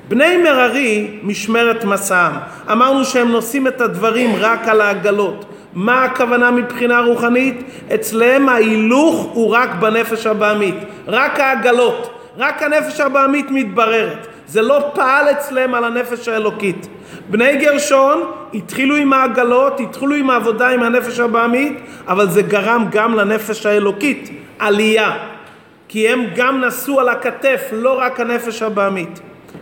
בני 0.09 0.37
מררי 0.37 1.19
משמרת 1.23 1.85
מסעם. 1.85 2.33
אמרנו 2.73 3.05
שהם 3.05 3.29
נושאים 3.29 3.67
את 3.67 3.81
הדברים 3.81 4.31
רק 4.41 4.69
על 4.69 4.81
העגלות. 4.81 5.45
מה 5.75 6.05
הכוונה 6.05 6.51
מבחינה 6.51 7.01
רוחנית? 7.01 7.63
אצלם 7.95 8.49
ההילוך 8.49 9.31
הוא 9.33 9.51
רק 9.51 9.71
בנפש 9.81 10.27
הבעמית. 10.27 10.75
רק 11.09 11.41
העגלות. 11.41 12.19
רק 12.39 12.63
הנפש 12.63 13.01
הבעמית 13.01 13.47
מתבררת. 13.51 14.27
זה 14.53 14.63
לא 14.63 14.91
פעל 14.95 15.31
אצלם 15.31 15.75
על 15.75 15.85
הנפש 15.85 16.29
האלוקית. 16.29 16.89
בני 17.31 17.57
גרשון 17.57 18.31
התחילו 18.55 18.97
עם 18.97 19.13
העגלות, 19.13 19.81
התחילו 19.81 20.15
עם 20.15 20.31
העבודה 20.31 20.69
עם 20.69 20.83
הנפש 20.83 21.21
הבעמית, 21.21 21.81
אבל 22.09 22.31
זה 22.31 22.43
גרם 22.43 22.87
גם 22.91 23.15
לנפש 23.15 23.67
האלוקית 23.67 24.31
עלייה. 24.59 25.13
כי 25.89 26.09
הם 26.09 26.25
גם 26.37 26.65
נשאו 26.65 27.01
על 27.01 27.09
הכתף, 27.09 27.61
לא 27.73 27.99
רק 27.99 28.21
הנפש 28.21 28.63
הבעמית. 28.63 29.21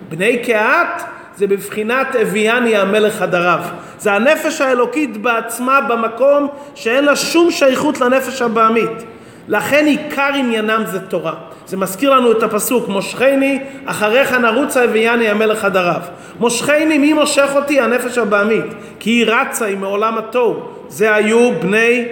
בני 0.09 0.39
קהת 0.39 1.03
זה 1.37 1.47
בבחינת 1.47 2.17
אביאני 2.17 2.77
המלך 2.77 3.15
חדריו. 3.15 3.61
זה 3.99 4.13
הנפש 4.13 4.61
האלוקית 4.61 5.17
בעצמה 5.17 5.81
במקום 5.81 6.49
שאין 6.75 7.05
לה 7.05 7.17
שום 7.17 7.51
שייכות 7.51 8.01
לנפש 8.01 8.43
הבעמית. 8.43 9.05
לכן 9.49 9.87
עיקר 9.87 10.31
עניינם 10.35 10.83
זה 10.87 11.01
תורה. 11.01 11.35
זה 11.71 11.77
מזכיר 11.77 12.11
לנו 12.11 12.33
את 12.33 12.43
הפסוק, 12.43 12.89
מושכני 12.89 13.59
אחריך 13.87 14.33
נרוצה 14.33 14.85
הביאני 14.85 15.29
המלך 15.29 15.59
חדריו. 15.59 16.01
מושכני, 16.41 16.99
מי 16.99 17.13
מושך 17.13 17.51
אותי? 17.55 17.81
הנפש 17.81 18.19
הבעמית. 18.19 18.65
כי 19.01 19.11
היא 19.11 19.27
רצה, 19.27 19.65
היא 19.65 19.77
מעולם 19.77 20.19
התוהו. 20.19 20.61
זה 20.89 21.15
היו 21.15 21.51
בני 21.61 22.05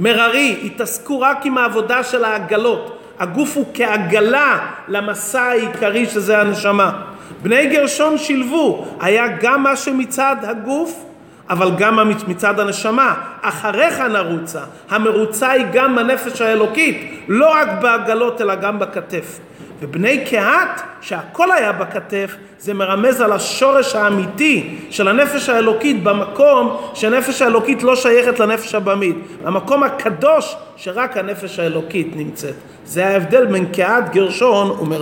מררי, 0.00 0.56
התעסקו 0.64 1.20
רק 1.20 1.46
עם 1.46 1.58
העבודה 1.58 2.02
של 2.02 2.24
העגלות. 2.24 2.98
הגוף 3.18 3.56
הוא 3.56 3.64
כעגלה 3.74 4.58
למסע 4.88 5.42
העיקרי 5.42 6.06
שזה 6.06 6.40
הנשמה. 6.40 6.92
בני 7.42 7.66
גרשון 7.66 8.18
שילבו, 8.18 8.86
היה 9.00 9.26
גם 9.40 9.62
מה 9.62 9.76
שמצד 9.76 10.36
הגוף 10.42 11.04
אבל 11.50 11.70
גם 11.78 12.10
מצד 12.28 12.60
הנשמה, 12.60 13.14
אחריך 13.42 14.00
נרוצה, 14.00 14.60
המרוצה 14.90 15.50
היא 15.50 15.66
גם 15.72 15.96
בנפש 15.96 16.40
האלוקית, 16.40 17.24
לא 17.28 17.52
רק 17.54 17.68
בעגלות 17.80 18.40
אלא 18.40 18.54
גם 18.54 18.78
בכתף. 18.78 19.40
ובני 19.82 20.24
קהת, 20.24 20.80
שהכל 21.00 21.52
היה 21.52 21.72
בכתף, 21.72 22.36
זה 22.58 22.74
מרמז 22.74 23.20
על 23.20 23.32
השורש 23.32 23.94
האמיתי 23.94 24.78
של 24.90 25.08
הנפש 25.08 25.48
האלוקית 25.48 26.02
במקום 26.02 26.76
שהנפש 26.94 27.42
האלוקית 27.42 27.82
לא 27.82 27.96
שייכת 27.96 28.40
לנפש 28.40 28.74
הבמית. 28.74 29.16
המקום 29.44 29.82
הקדוש 29.82 30.56
שרק 30.76 31.16
הנפש 31.16 31.58
האלוקית 31.58 32.16
נמצאת. 32.16 32.54
זה 32.84 33.06
ההבדל 33.06 33.46
בין 33.46 33.66
קהת 33.72 34.12
גרשון 34.12 34.70
ומרמז. 34.70 35.00